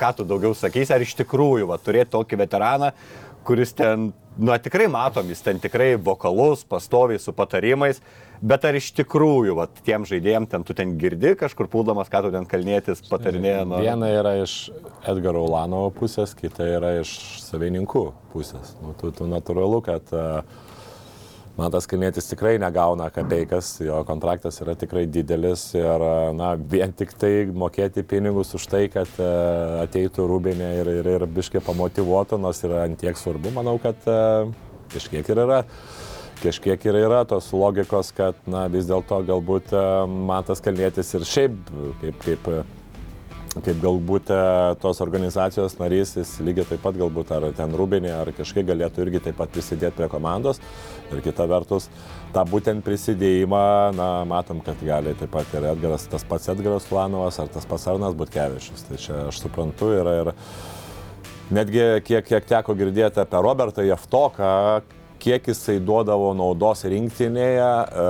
[0.00, 2.92] ką tu daugiau sakysi, ar iš tikrųjų, va, turėti tokį veteraną,
[3.46, 7.98] kuris ten, na, tikrai matom, jis ten tikrai vokalus, pastoviai su patarimais,
[8.42, 12.34] bet ar iš tikrųjų, va, tiem žaidėjim ten tu ten girdi kažkur pūdamas, ką tu
[12.34, 13.64] ten kalnėtis patarinėja.
[13.66, 13.82] Nu...
[13.82, 14.56] Viena yra iš
[15.10, 17.16] Edgaro Ulanovo pusės, kita yra iš
[17.48, 18.76] savininkų pusės.
[18.82, 20.70] Nu, tu, tu natūralu, kad uh,
[21.52, 26.04] Matas Kalnėtis tikrai negauna kapeikas, jo kontraktas yra tikrai didelis ir
[26.38, 29.28] na, vien tik tai mokėti pinigus už tai, kad e,
[29.82, 34.16] ateitų rūbinė ir, ir, ir biškai pamotivuotų, nors yra antiek svarbu, manau, kad e,
[34.94, 35.60] kažkiek ir yra.
[36.42, 39.86] Kažkiek ir yra tos logikos, kad na, vis dėlto galbūt e,
[40.32, 41.60] Matas Kalnėtis ir šiaip
[42.00, 42.48] kaip, kaip
[43.60, 44.40] kaip galbūt e,
[44.80, 49.20] tos organizacijos narys, jis lygiai taip pat galbūt ar ten Rubinė, ar kažkaip galėtų irgi
[49.26, 50.62] taip pat prisidėti prie komandos.
[51.12, 51.90] Ir kita vertus,
[52.32, 53.64] tą būtent prisidėjimą,
[53.98, 57.84] na, matom, kad gali taip pat ir Edgaras, tas pats Edgaras Lanovas, ar tas pats
[57.92, 58.86] Arnas Butkevičius.
[58.88, 60.32] Tai čia aš suprantu yra ir
[61.52, 64.52] netgi kiek, kiek teko girdėti apie Robertą Jeftoką,
[65.22, 67.70] kiek jisai duodavo naudos rinktinėje,
[68.02, 68.06] e,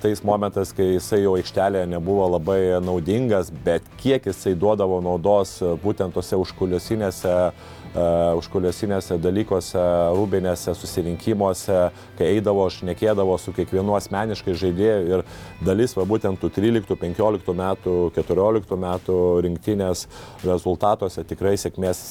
[0.00, 5.74] tais momentais, kai jisai jau aikštelėje nebuvo labai naudingas, bet kiek jisai duodavo naudos e,
[5.82, 9.82] būtent tose užkuliuosinėse uh, uh, užkuliosinėse dalykuose,
[10.16, 11.80] rūbinėse, susirinkimuose,
[12.18, 15.24] kai eidavo, šnekėdavo su kiekvienu asmeniškai žaidėju ir
[15.66, 20.06] dalis, va būtent tų 13, 15 metų, 14 metų rinktinės
[20.44, 22.02] rezultatuose tikrai sėkmės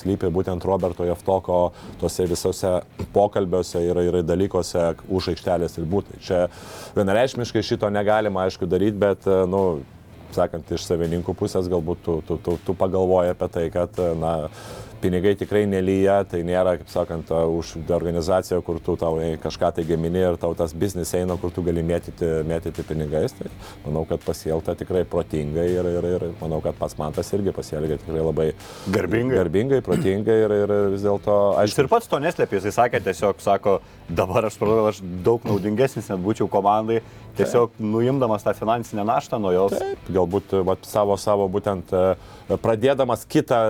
[0.00, 1.60] slypi būtent Roberto Jeftoko
[2.00, 2.76] tose visose
[3.14, 6.20] pokalbiuose ir, ir dalykuose už aikštelės ir būtų.
[6.24, 6.44] Čia
[6.96, 9.64] vienareišmiškai šito negalima, aišku, daryti, bet, nu,
[10.34, 14.34] sakant, iš savininkų pusės galbūt tu, tu, tu, tu pagalvoji apie tai, kad, na,
[15.04, 20.22] pinigai tikrai nelyja, tai nėra, kaip sakant, už organizaciją, kur tu tau kažką tai gamini
[20.22, 23.34] ir tau tas biznis eina, kur tu gali mėtyti, mėtyti pinigais.
[23.36, 23.50] Tai
[23.84, 27.98] manau, kad pasielta tikrai protingai ir, ir, ir manau, kad pats man tas irgi pasielgia
[28.00, 28.48] tikrai labai
[28.94, 31.36] garbingai, garbingai protingai ir, ir vis dėlto...
[31.60, 33.78] Aš ir pats to neslėpė, jis sakė tiesiog, sako,
[34.08, 37.02] dabar aš supratau, aš daug naudingesnis net būčiau komandai,
[37.36, 37.84] tiesiog Taip.
[37.92, 39.74] nuimdamas tą finansinę naštą nuo jos.
[39.74, 41.90] Taip, galbūt vat, savo, savo būtent
[42.62, 43.60] pradėdamas kitą,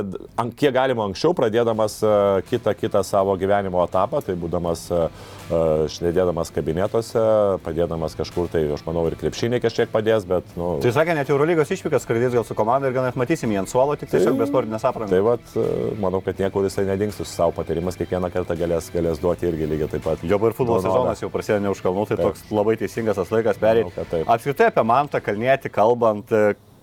[0.58, 5.08] kiek galima anksčiau, anksčiau, pradėdamas e, kitą, kitą savo gyvenimo etapą, tai būdamas e,
[5.48, 7.22] e, šnedėdamas kabinetuose,
[7.64, 10.44] padėdamas kažkur, tai aš manau ir krepšinė kažkiek padės, bet...
[10.56, 13.62] Nu, tai sakė, net Eurolygos išvykas skraidys gal su komanda ir gal net matysim jį
[13.62, 15.14] ant suolo, tik tiesiog tai, be sportinės aprangos.
[15.14, 15.56] Tai vad,
[16.02, 19.90] manau, kad niekur jisai nedings su savo patarimas, kiekvieną kartą galės, galės duoti irgi lygiai
[19.96, 20.24] taip pat.
[20.24, 22.28] Jo ir futbolo sezonas jau prasideda ne už kalnų, tai taip.
[22.28, 24.24] toks labai teisingas tas laikas perėti.
[24.24, 26.32] Apskritai apie Mantą kalnėti kalbant,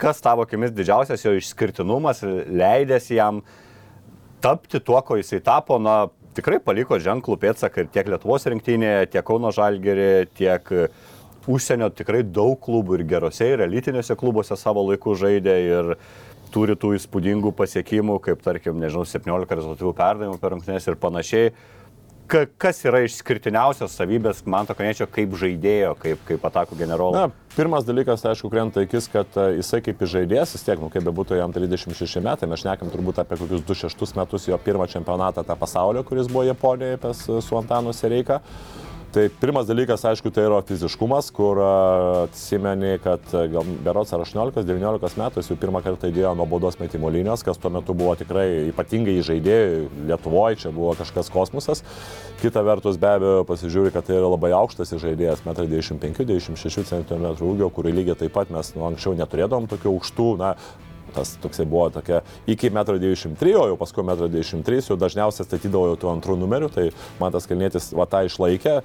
[0.01, 3.59] kas tavo akimis didžiausias jo išskirtinumas, leidęs jam uh,
[4.41, 9.25] tapti tuo, ko jisai tapo, na, tikrai paliko ženklų pėdsaką ir tiek Lietuvos rinktinėje, tiek
[9.27, 10.87] Kauno Žalgerį, tiek e,
[11.51, 15.93] užsienio tikrai daug klubų ir gerose, ir elitinėse klubuose savo laiku žaidė ir
[16.51, 21.53] turi tų įspūdingų pasiekimų, kaip tarkim, nežinau, 17 rezultatyvų perdavimų per rungtynės ir panašiai
[22.31, 27.13] ka, kas yra išskirtiniausios savybės Manto Kaniečio kaip žaidėjo, kaip, kaip atakų generolo?
[27.15, 30.91] Na, pirmas dalykas, tai aišku, krenta akis, kad e, jisai kaip žaidėjas, vis tiek, nu,
[30.93, 35.43] kaip bebūtų jam 36 metai, mes šnekam turbūt apie kokius 2-6 metus jo pirmą čempionatą
[35.47, 38.41] tą pasaulio, kuris buvo Japonijoje pas, su Antanu Sereika.
[39.11, 45.41] Tai pirmas dalykas, aišku, tai yra fiziškumas, kur atsimeni, kad gal berots ar 18-19 metų
[45.41, 49.17] jis jau pirmą kartą įdėjo nuo baudos metimo linijos, kas tuo metu buvo tikrai ypatingai
[49.27, 51.83] žaidėjai, Lietuvoje čia buvo kažkas kosmosas.
[52.39, 57.91] Kita vertus, be abejo, pasižiūri, kad tai yra labai aukštas žaidėjas, 1,25-26 cm ūgio, kurį
[57.97, 60.53] lygiai taip pat mes nu, anksčiau neturėdom tokių aukštų, na,
[61.15, 65.91] tas toksai buvo tokia iki 1,93 m, o jau paskui 1,93 m, jau dažniausiai statydavo
[65.91, 66.89] jau tų antrų numerių, tai
[67.21, 68.81] man tas kalnėtis va tą išlaikė.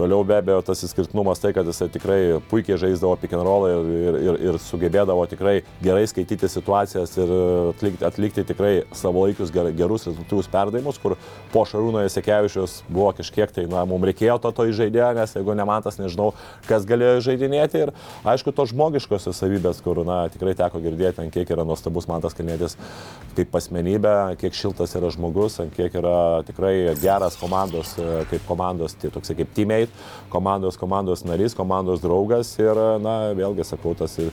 [0.00, 3.88] Toliau be abejo tas išskirtinumas tai, kad jisai tikrai puikiai žaisdavo pick and roll ir,
[3.92, 7.32] ir, ir, ir sugebėdavo tikrai gerai skaityti situacijas ir
[7.74, 11.18] atlikti, atlikti tikrai savo laikus ger, gerus rezultatyvus perdavimus, kur
[11.52, 15.68] po Šarūno Jasekevičius buvo kažkiek tai, na, mums reikėjo to to žaidėjo, nes jeigu ne
[15.68, 16.30] man tas, nežinau,
[16.64, 17.92] kas galėjo žaidinėti ir
[18.24, 22.38] aišku, to žmogiškosios savybės, kur, na, tikrai teko girdėti, ant kiek yra nuostabus man tas
[22.38, 22.78] kalnėtis
[23.36, 26.74] kaip asmenybė, kiek šiltas yra žmogus, ant kiek yra tikrai
[27.04, 27.98] geras komandos,
[28.32, 29.89] kaip komandos, tai toksai kaip teammate
[30.32, 34.32] komandos, komandos narys, komandos draugas ir, na, vėlgi sakau, tas ir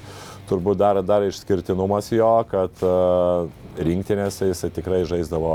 [0.49, 3.47] turbūt dar, dar išskirtinumas jo, kad uh,
[3.77, 5.53] rinktinėse jisai tikrai žaisdavo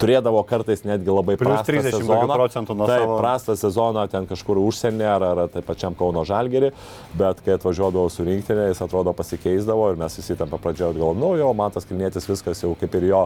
[0.00, 2.34] turėdavo kartais netgi labai prastą 30 sezoną.
[2.34, 3.18] procentų nuo taip, savo.
[3.20, 6.70] prastą sezoną ten kažkur užsienį ar, ar taip pačiam Kauno Žalgerį,
[7.18, 11.32] bet kai atvažiuodavo su rinktinė, jis atrodo pasikeisdavo ir mes visi tam pradžioje galvom, nu
[11.40, 13.22] jo, man tas kilnėtis viskas jau kaip ir jo,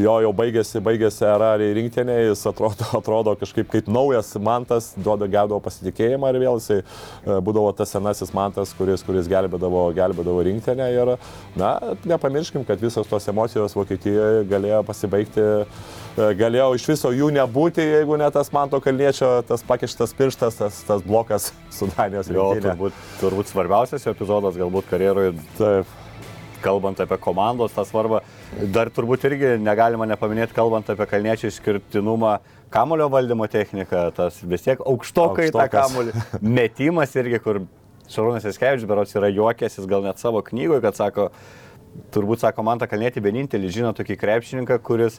[0.00, 5.28] jo jau baigėsi, baigėsi era į rinktinę, jis atrodo, atrodo kažkaip kaip naujas mantas, duoda
[5.30, 10.90] gaudavo pasitikėjimą ir vėl jisai e, būdavo tas senasis mantas, kuris, kuris gelbėdavo, gelbėdavo rinktinę
[10.94, 11.14] ir,
[11.58, 15.46] na, nepamirškim, kad visos tos emocijos Vokietijoje galėjo pasibaigti
[16.18, 20.82] E, galėjo iš viso jų nebūti, jeigu ne tas Manto Kalniečio, tas pakištas pirštas, tas,
[20.86, 22.72] tas blokas su Danijos rinktinė.
[22.72, 25.34] Turbūt, turbūt svarbiausias epizodas galbūt karjeroje.
[25.60, 25.98] Taip.
[26.60, 28.18] Kalbant apie komandos tą svarbą,
[28.68, 32.34] dar turbūt irgi negalima nepaminėti, kalbant apie kalniečio išskirtinumą,
[32.68, 36.12] kamulio valdymo technika, tas vis tiek aukštokai tą kamulį,
[36.44, 37.62] metimas irgi, kur
[38.12, 41.30] Šarūnas Eskevičius berots yra juokęsis gal net savo knygoje, kad sako,
[42.12, 45.16] turbūt sako, man tą kalnėti vienintelį žino tokį krepšininką, kuris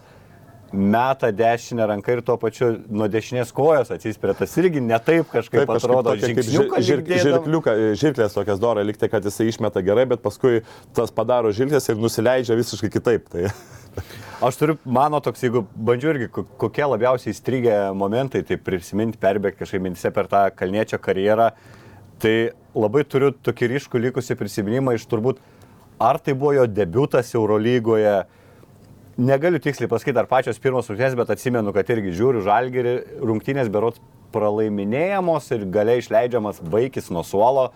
[0.74, 4.36] meta dešinę ranką ir tuo pačiu nuo dešinės kojos atsispiria.
[4.38, 6.48] Tas irgi netaip kažkaip Taip, atrodo, kažkaip kaip
[6.88, 10.64] žir, žirkliuka, žirklės tokias dora, liktai, kad jisai išmeta gerai, bet paskui
[10.96, 13.28] tas padaro žirklės ir nusileidžia visiškai kitaip.
[13.34, 13.50] Tai.
[14.48, 19.84] Aš turiu, mano toks, jeigu bandžiu irgi, kokie labiausiai įstrigę momentai, tai prisiminti, perbėgti kažkaip
[19.84, 21.52] mintise per tą kalniečio karjerą,
[22.24, 22.36] tai
[22.78, 25.44] labai turiu tokį ryškų likusi prisiminimą iš turbūt,
[26.02, 28.22] ar tai buvo jo debutas Eurolygoje,
[29.18, 34.00] negaliu tiksliai pasakyti, ar pačios pirmos rungtynės, bet atsimenu, kad irgi žiūriu žalgerį, rungtynės berot
[34.32, 37.72] pralaiminėjamos ir galiai išleidžiamas vaikis nuo suolo.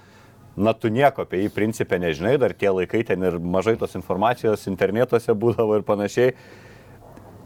[0.56, 4.64] Na, tu nieko apie jį principę nežinai, dar tie laikai ten ir mažai tos informacijos
[4.72, 6.32] internetuose būdavo ir panašiai.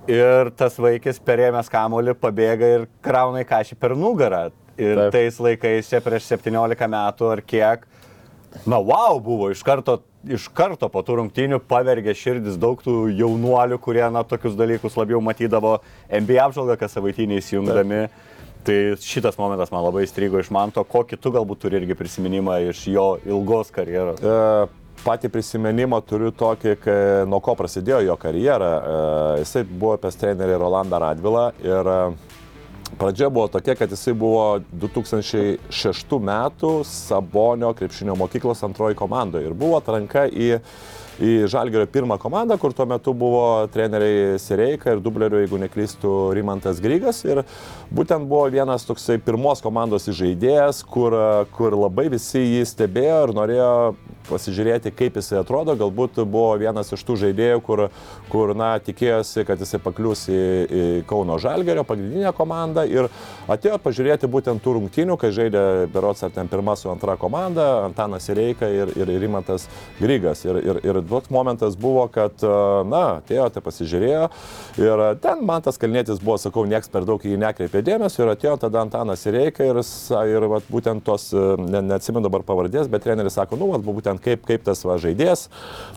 [0.09, 4.49] Ir tas vaikis perėmęs kamolį pabėga ir krauna į kažį per nugarą.
[4.79, 4.95] Ir.
[4.95, 5.11] Taip.
[5.11, 7.81] tais laikais čia prieš 17 metų ar kiek,
[8.63, 13.79] na, wow, buvo iš karto, iš karto po tų rungtynių pavergė širdis daug tų jaunuolių,
[13.83, 15.77] kurie, na, tokius dalykus labiau matydavo
[16.11, 18.01] NBA apžvalgą, kas savaitinį įsijungdami.
[18.67, 22.83] Tai šitas momentas man labai įstrigo iš Manto, kokį tu galbūt turi irgi prisiminimą iš
[22.91, 24.19] jo ilgos karjeros.
[24.19, 24.67] E,
[24.99, 26.97] Patį prisiminimą turiu tokį, kai,
[27.31, 28.71] nuo ko prasidėjo jo karjera.
[28.75, 28.97] E,
[29.45, 31.99] Jisai buvo pas trenerį Rolandą Radvilą ir e,
[32.97, 39.77] pradžia buvo tokia, kad jisai buvo 2006 metų Sabonio krepšinio mokyklos antroji komandoje ir buvo
[39.79, 40.59] atranka į,
[41.21, 46.81] į Žalgerio pirmą komandą, kur tuo metu buvo treneriai Sireika ir dublerių, jeigu neklystų, Rimantas
[46.83, 47.21] Grygas.
[47.27, 47.43] Ir
[47.93, 51.15] būtent buvo vienas toksai pirmos komandos žaidėjas, kur,
[51.57, 53.73] kur labai visi jį stebėjo ir norėjo
[54.29, 55.75] pasižiūrėti, kaip jisai atrodo.
[55.79, 57.85] Galbūt buvo vienas iš tų žaidėjų, kur,
[58.31, 63.09] kur na, tikėjosi, kad jisai paklius į, į Kauno Žalgerio pagrindinę komandą ir
[63.49, 65.63] atėjo pažiūrėti būtent tų rungtynių, kai žaidė
[65.93, 69.67] Berots ar ten pirma su antra komanda, Antanas Reika ir, ir Rimantas
[69.99, 70.43] Grygas.
[70.47, 72.35] Ir, ir, ir toks momentas buvo, kad,
[72.89, 74.25] na, atėjo, tai pasižiūrėjo
[74.79, 78.33] ir ten man tas kalnėtis buvo, sakau, nieks per daug į jį nekreipė dėmesio ir
[78.33, 79.81] atėjo tada Antanas Reika ir,
[80.29, 84.41] ir vat, būtent tos, ne, neatsimenu dabar pavardės, bet treneris sako, nu, vat, būtent kaip,
[84.47, 85.45] kaip tas va, žaidėjas,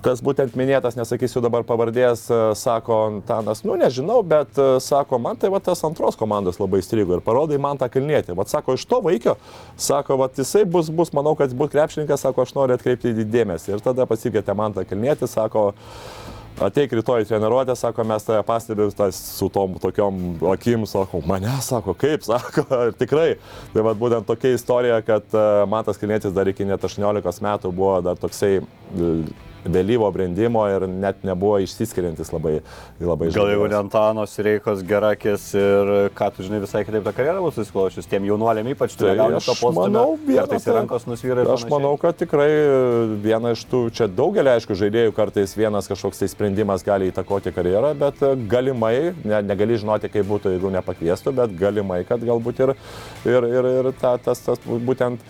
[0.04, 5.40] tas būtent minėtas, nesakysiu dabar pavardės, e, sako Antanas, nu, nežinau, bet e, sako, man
[5.40, 8.36] tai va tas antros komandos labai strigo ir parodai man tą kalnėtį.
[8.36, 9.38] Vat sako, iš to vaikio,
[9.80, 13.76] sako, va jisai bus, bus, manau, kad bus krepšininkas, sako, aš noriu atkreipti dėmesį.
[13.76, 15.70] Ir tada pasikvietė man tą kalnėtį, sako,
[16.60, 20.18] Ateik rytoj į treniruotę, sako, mes tave pastebėjom su tom tokiom
[20.52, 23.28] akim, sako, mane, sako, kaip, sako, ir tikrai.
[23.72, 27.96] Tai vad būtent tokia istorija, kad e, Matas Kilnėtis dar iki net 18 metų buvo
[28.04, 29.14] dar toksai e,
[29.64, 32.60] vėlyvo brendimo ir net nebuvo išsiskiriantis labai,
[33.00, 33.84] labai Gal jeigu žaidėjas.
[33.84, 38.66] Antanos Reikos gerakis ir ką tu žinai visai kitaip tą karjerą bus susiklošius, tiem jaunuoliam
[38.72, 39.54] ypač tu Tai negauni aš to
[40.26, 42.50] vieną kartais tai- rankos nusvyra Aš manau, kad tikrai
[43.22, 47.94] viena iš tų, čia daugelį, aišku, žaidėjų kartais vienas kažkoks tai sprendimas gali įtakoti karjerą,
[47.98, 52.74] bet galimai, ne, negali žinoti, kaip būtų, jeigu nepakviestų, bet galimai, kad galbūt ir,
[53.26, 55.20] ir, ir, ir ta, tas, tas būtent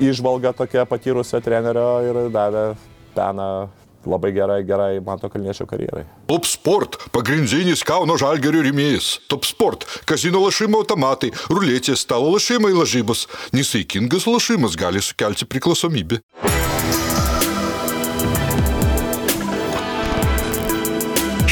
[0.00, 2.74] išvalga tokia patyrusio trenerio ir davė
[3.16, 3.68] pena
[4.06, 6.04] labai gerai, gerai Manto Kalniečio karjerai.
[6.26, 9.18] Top Sport- pagrindinis Kauno Žalgerio rėmėjas.
[9.28, 13.26] Top Sport- kazino lašimo automatai, ruletės, stalo lašimai lažybos.
[13.52, 16.20] Nesaikingas lašimas gali sukelti priklausomybę.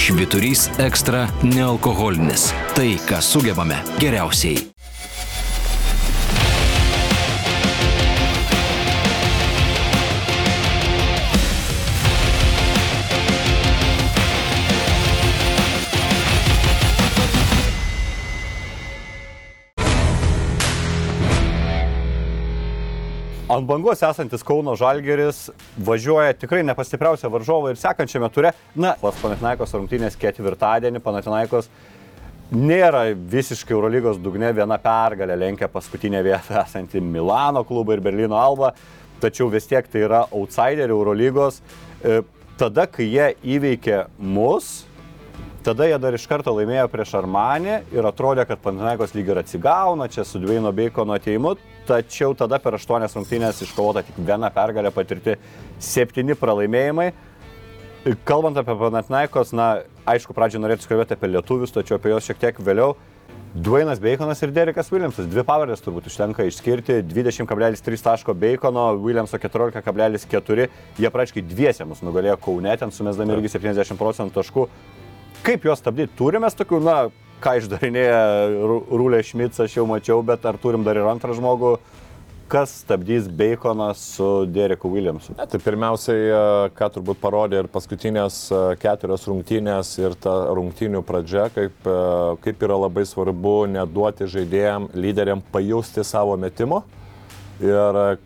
[0.04, 2.52] Šviturys ekstra nealkoholinis.
[2.76, 4.73] Tai, ką sugebame geriausiai.
[23.54, 25.44] Ant bangos esantis Kauno Žalgeris
[25.86, 31.68] važiuoja tikrai ne pas stipriausią varžovą ir sekančiame ture, na, pas Panatinaikos rungtynės ketvirtadienį, Panatinaikos
[32.50, 38.72] nėra visiškai Eurolygos dugne, viena pergalė lenkia paskutinę vietą esantį Milano klubą ir Berlyno Alba,
[39.22, 41.60] tačiau vis tiek tai yra outsiderių Eurolygos.
[42.02, 42.24] E,
[42.54, 44.84] Tada, kai jie įveikė mus,
[45.64, 50.10] Tada jie dar iš karto laimėjo prieš Armanį ir atrodė, kad Pantinaikos lyg ir atsigauna
[50.12, 51.54] čia su Dveino Beikono ateimu,
[51.88, 55.38] tačiau tada per aštuonias rungtynės iškovota tik viena pergalė, patirti
[55.80, 57.06] septyni pralaimėjimai.
[58.28, 59.68] Kalbant apie Pantinaikos, na,
[60.12, 62.90] aišku, pradžioje norėtų kalbėti apie lietuvius, tačiau apie juos šiek tiek vėliau.
[63.56, 65.30] Dvainas Beikonas ir Derekas Williamsas.
[65.32, 66.98] Dvi pavardės turbūt užtenka išskirti.
[67.08, 70.68] 20,3 taško Beikono, Williamso 14,4.
[71.00, 74.68] Jie praškai dviese mus nugalėjo Kaune, ten sumesdami irgi 70 procentų taškų.
[75.44, 76.14] Kaip juos stabdyti?
[76.16, 76.94] Turime tokių, na,
[77.44, 78.20] ką išdarinėja
[78.64, 81.74] Rūlė Šmits, aš jau mačiau, bet ar turim dar ir antrą žmogų,
[82.48, 85.34] kas stabdys Beikoną su Dereku Williamsu?
[85.36, 86.40] Ne, tai pirmiausiai, e,
[86.78, 92.00] ką turbūt parodė ir paskutinės e, keturios rungtynės ir ta rungtynių pradžia, kaip, e,
[92.48, 96.86] kaip yra labai svarbu neduoti žaidėjim, lyderiam pajusti savo metimo.
[97.60, 98.16] Ir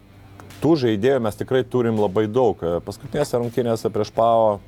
[0.62, 2.62] tų žaidėjų mes tikrai turim labai daug.
[2.86, 4.58] Paskutinėse rungtynėse prieš PAO a,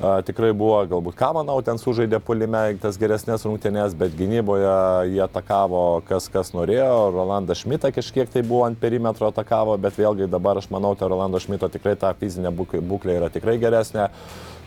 [0.00, 4.74] tikrai buvo, galbūt Kamanau ten sužaidė polime tas geresnės rungtynės, bet gynyboje
[5.12, 7.12] jie atakavo kas kas norėjo.
[7.14, 11.38] Rolandas Šmitą kažkiek tai buvo ant perimetro atakavo, bet vėlgi dabar aš manau, tai Rolando
[11.38, 14.10] Šmito tikrai ta fizinė būk- būklė yra tikrai geresnė.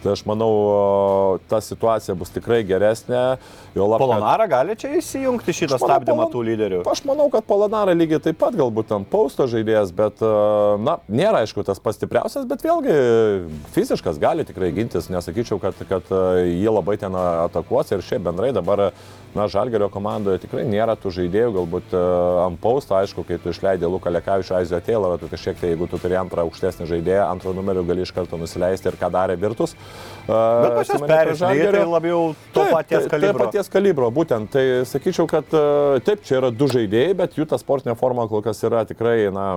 [0.03, 0.51] Tai aš manau,
[1.49, 3.37] ta situacija bus tikrai geresnė.
[3.77, 6.79] Lab, kad- Polonara gali čia įsijungti šitą manau, stabdymą Polon- tų lyderių.
[6.91, 11.43] Aš manau, kad Polonara lygiai taip pat galbūt tam pausto žaidėjas, bet, e, na, nėra
[11.45, 12.93] aišku tas pats stipriausias, bet vėlgi
[13.73, 15.09] fiziškas gali tikrai gintis.
[15.13, 18.91] Nesakyčiau, kad, kad e, jį labai ten atakuos ir šiaip bendrai dabar,
[19.35, 22.01] na, Žalgerio komandoje tikrai nėra tų žaidėjų, galbūt e,
[22.47, 25.97] ant pausto, aišku, kai tu išleidai Luką Lekavičių, Aizio Taylorą, tu kažkiek tai, jeigu tu
[26.01, 29.75] turi antrą aukštesnį žaidėją, antrą numerių gali iš karto nusileisti ir ką darė Virtus.
[30.27, 33.45] Bet pas jas peržiūrėjai, tai labiau to Taip, paties kalibro.
[33.45, 34.49] paties kalibro, būtent.
[34.51, 35.61] Tai sakyčiau, kad e,
[36.03, 39.47] taip, čia yra du žaidėjai, bet jų ta sportinė forma kol kas yra tikrai, na,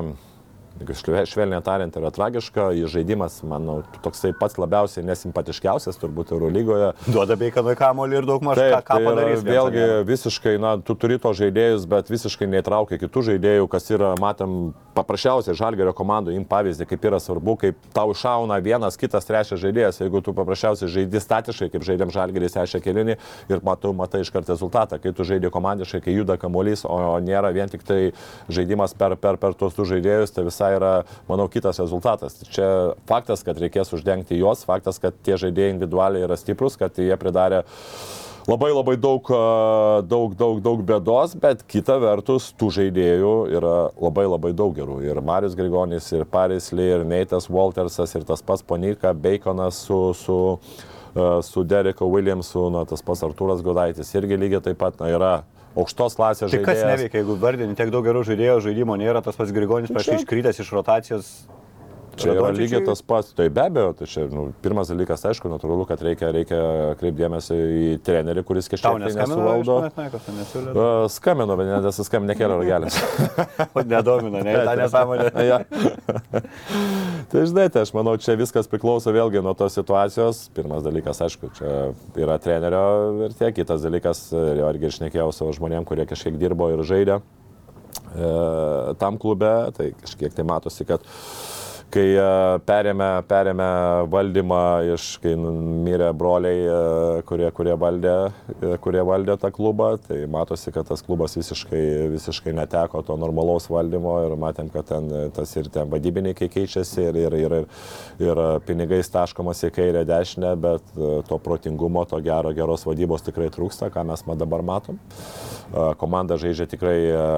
[0.89, 2.71] švelniai tariant, yra tragiška.
[2.79, 6.93] Jų žaidimas, manau, toksai pats labiausiai nesimpatiškiausias turbūt Eurolygoje.
[7.09, 9.45] Duoda beikanui kamolį ir daug maž ką, ką tai padarys.
[9.47, 14.73] vėlgi visiškai, na, tu turi to žaidėjus, bet visiškai neįtraukia kitų žaidėjų, kas yra, matom,
[14.97, 20.01] paprasčiausiai Žalgerio komandų, im pavyzdį, kaip yra svarbu, kaip tau šauna vienas, kitas, trečias žaidėjas,
[20.03, 23.17] jeigu tu paprasčiausiai žaidži statiškai, kaip žaidėm Žalgeris ešią kelinį
[23.53, 27.53] ir matau, matai iš karto rezultatą, kai tu žaidži komandiškai, kai juda kamuolys, o nėra
[27.55, 28.01] vien tik tai
[28.51, 30.95] žaidimas per, per, per tuos du žaidėjus, tai visai yra,
[31.29, 32.39] manau, kitas rezultatas.
[32.51, 37.17] Čia faktas, kad reikės uždengti juos, faktas, kad tie žaidėjai individualiai yra stiprus, kad jie
[37.21, 37.65] pridarė
[38.49, 39.27] labai labai daug,
[40.09, 45.01] daug, daug, daug bėdos, bet kita vertus tų žaidėjų yra labai labai daug gerų.
[45.07, 50.01] Ir Marius Grigonis, ir Paris Lee, ir Neitas Waltersas, ir tas pats Ponika, Baconas su,
[50.17, 50.39] su,
[51.47, 55.35] su Dereku Williamsu, na, tas pats Artūras Godaitis irgi lygiai taip pat na, yra
[55.77, 56.91] aukštos klasės Tai kas žaidėjas.
[56.91, 60.23] neveikia, jeigu vardini tiek daug gerų žaidėjų, žaidimo nėra, tas pats Grigonis prieš Čia- tai
[60.25, 61.31] iškritęs iš rotacijos.
[62.19, 65.87] Čia yra lygiai tas pats, tai be abejo, tai čia nu, pirmas dalykas, aišku, natūralu,
[65.89, 66.61] kad reikia, reikia
[67.01, 70.65] kreipdėmėsi į trenerį, kuris kažkiek tai tai.
[70.75, 72.99] Uh, Skambino, bet nesuskambino, nekėlė ragelės.
[73.93, 75.29] Nedomina, ne, ta nesąmonė.
[75.47, 75.61] Ja.
[77.33, 80.47] tai žinai, tai aš manau, čia viskas priklauso vėlgi nuo tos situacijos.
[80.57, 81.77] Pirmas dalykas, aišku, čia
[82.21, 82.85] yra trenerio
[83.21, 88.31] vertė, kitas dalykas, ir irgi išnekėjau savo žmonėm, kurie kažkiek dirbo ir žaidė e,
[89.01, 91.05] tam klube, tai kažkiek tai matosi, kad
[91.93, 92.25] kai e,
[92.67, 93.69] perėmė, perėmė
[94.11, 94.61] valdymą
[94.95, 95.53] iš, kai nu,
[95.85, 98.15] mirė broliai, e, kurie, kurie, valdė,
[98.55, 101.83] e, kurie valdė tą klubą, tai matosi, kad tas klubas visiškai,
[102.15, 107.21] visiškai neteko to normalaus valdymo ir matėm, kad ten tas ir ten vadybininkai keičiasi ir,
[107.25, 107.69] ir, ir, ir,
[108.29, 110.95] ir pinigai staškomas į kairę dešinę, bet
[111.29, 114.99] to protingumo, to gero, geros vadybos tikrai trūksta, ką mes dabar matom.
[115.71, 116.97] Komanda žaidžia tikrai,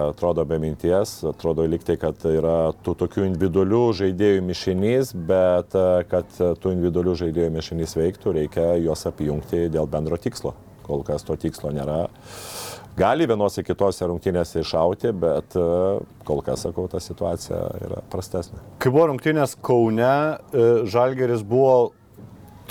[0.08, 6.28] atrodo, be minties, atrodo liktai, kad yra tų tokių individualių žaidėjų mišinys, bet e, kad
[6.38, 10.54] e, tų individualių žaidėjų mišinys veiktų, reikia juos apjungti dėl bendro tikslo.
[10.86, 12.04] Kol kas to tikslo nėra.
[12.98, 15.66] Gali vienose kitose rungtynėse iššauti, bet e,
[16.28, 18.60] kol kas, sakau, ta situacija yra prastesnė.
[18.82, 20.14] Kai buvo rungtynės Kaune,
[20.92, 21.92] Žalgeris buvo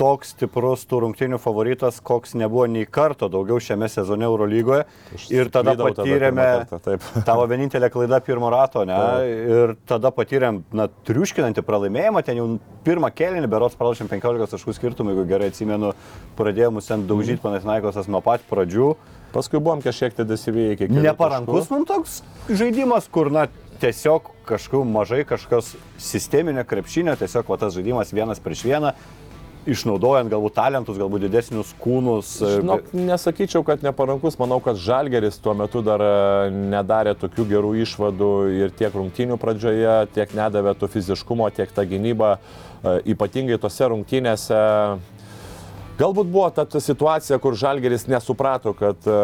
[0.01, 4.85] toks stiprus tų rungtynių favoritas, koks nebuvo nei karto daugiau šiame sezone Eurolygoje.
[5.33, 7.05] Ir tada tada patyrėme pirmą kartą, taip.
[7.29, 8.97] tavo vienintelę klaidą pirmo rato, ne?
[9.29, 12.49] Ir tada patyrėm, na, triuškinantį pralaimėjimą, ten jau
[12.85, 15.93] pirmą kėlinį, berots pralašėm 15 taškų skirtumą, jeigu gerai atsimenu,
[16.39, 18.93] pradėjome ten daužyti Panathinaikosas nuo pat pradžių.
[19.31, 23.45] Paskui buvom kažkiek tai dasivyję iki Neparankus man toks žaidimas, kur, na,
[23.81, 28.91] tiesiog kažkokiu mažai kažkas sisteminio krepšinio, tiesiog va, tas žaidimas vienas prieš vieną,
[29.69, 32.33] išnaudojant galbūt talentus, galbūt didesnius kūnus.
[32.41, 38.31] Žinok, nesakyčiau, kad neparankus, manau, kad Žalgeris tuo metu dar e, nedarė tokių gerų išvadų
[38.57, 44.61] ir tiek rungtynių pradžioje, tiek nedavė to fiziškumo, tiek ta gynyba, e, ypatingai tose rungtynėse.
[46.01, 49.21] Galbūt buvo ta, situacija, kur Žalgeris nesuprato, kad e,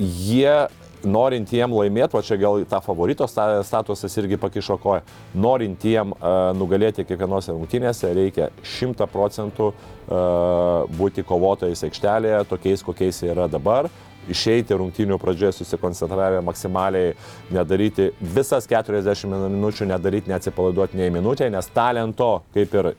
[0.00, 0.66] jie
[1.04, 6.14] norint jiem laimėti, o čia gal tą favorito sta- statusas irgi pakišo koją, norint jiem
[6.16, 13.48] uh, nugalėti kiekvienose rungtynėse, reikia 100 procentų uh, būti kovotojais aikštelėje, tokiais, kokiais jie yra
[13.50, 13.90] dabar.
[14.26, 17.12] Išeiti rungtynių pradžioje susikoncentravę maksimaliai,
[17.54, 22.90] nedaryti visas 40 minučių, nedaryti neatsipalaiduoti nei minutę, nes talento, kaip ir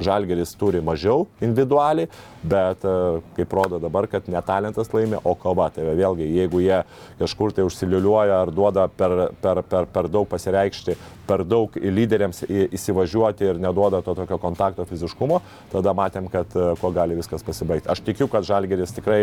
[0.00, 2.08] Žalgeris turi mažiau individualiai,
[2.42, 2.94] bet e,
[3.36, 5.68] kaip rodo dabar, kad ne talentas laimė, o kova.
[5.74, 6.80] Tai vėlgi, jeigu jie
[7.20, 10.96] kažkur tai užsiliuliuoja ar duoda per, per, per, per daug pasireikšti,
[11.28, 15.42] per daug lyderiams įsivažiuoti ir neduoda to tokio kontakto fiziškumo,
[15.74, 17.90] tada matėm, kad e, kuo gali viskas pasibaigti.
[17.92, 19.22] Aš tikiu, kad Žalgeris tikrai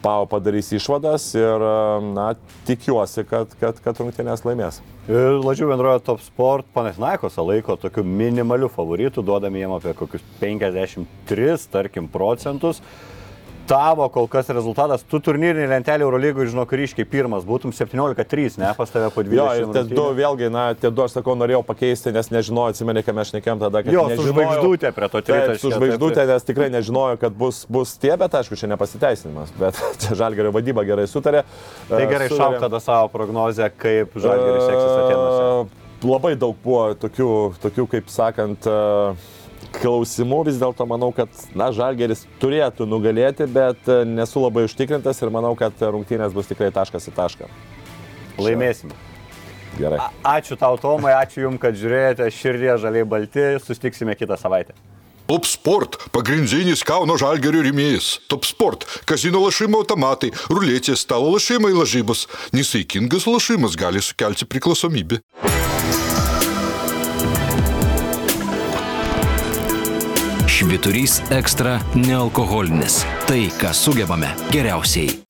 [0.00, 1.64] Pau padarys išvadas ir,
[2.16, 2.30] na,
[2.68, 4.80] tikiuosi, kad, kad, kad rungtynės laimės.
[5.10, 11.66] Ir lažių bendrojo Top Sport Panathinaikosą laiko tokiu minimaliu favoritu, duodami jiem apie kokius 53,
[11.72, 12.80] tarkim, procentus.
[13.70, 18.90] Tavo kol kas rezultatas, tu turnyrinį lentelį Eurolygų, žinok, ryškiai pirmas, būtum 17-3, ne, pas
[18.90, 19.38] tave po 20.
[19.38, 23.04] Jo, ir tie du vėlgi, na, tie du, aš sakau, norėjau pakeisti, nes nežinojau, atsimeni,
[23.06, 23.94] kai mes šnekėjom tada, kad...
[23.94, 28.16] Jo, su žvaigždutė prie to tritaškio, su žvaigždutė, nes tikrai nežinojau, kad bus, bus tie,
[28.18, 31.44] bet aišku, čia nepasiteisinimas, bet čia Žalgerio vadyba gerai sutarė.
[31.86, 32.40] Tai gerai, Sutarė.
[32.42, 35.70] šauk tada savo prognozę, kaip Žalgiris seksis.
[35.70, 39.39] E, Labai daug buvo tokių, tokių kaip sakant, e,
[39.76, 40.42] klausimų.
[40.50, 45.54] Vis dėlto manau, kad, na, Žalgeris turėtų nugalėti, bet e, nesu labai užtikrintas ir manau,
[45.58, 47.50] kad rungtynės bus tikrai taškas į tašką.
[48.40, 48.92] Laimėsim.
[49.78, 50.00] Gerai.
[50.26, 54.74] Ačiū tau, Tomai, ačiū Jums, kad žiūrėjote širdie žaliai balti, sustiksime kitą savaitę.
[55.30, 58.16] Top Sport– pagrindinis Kauno žalgerio rėmėjas.
[58.26, 62.26] Top Sport– kazino lašimo automatai, ruletės, stalo lašimai lažybos.
[62.50, 65.22] Nesaikingas lašimas gali sukelti priklausomybę.
[70.60, 72.98] Švyturys ekstra nealkoholinis.
[73.24, 75.29] Tai, ką sugebame geriausiai.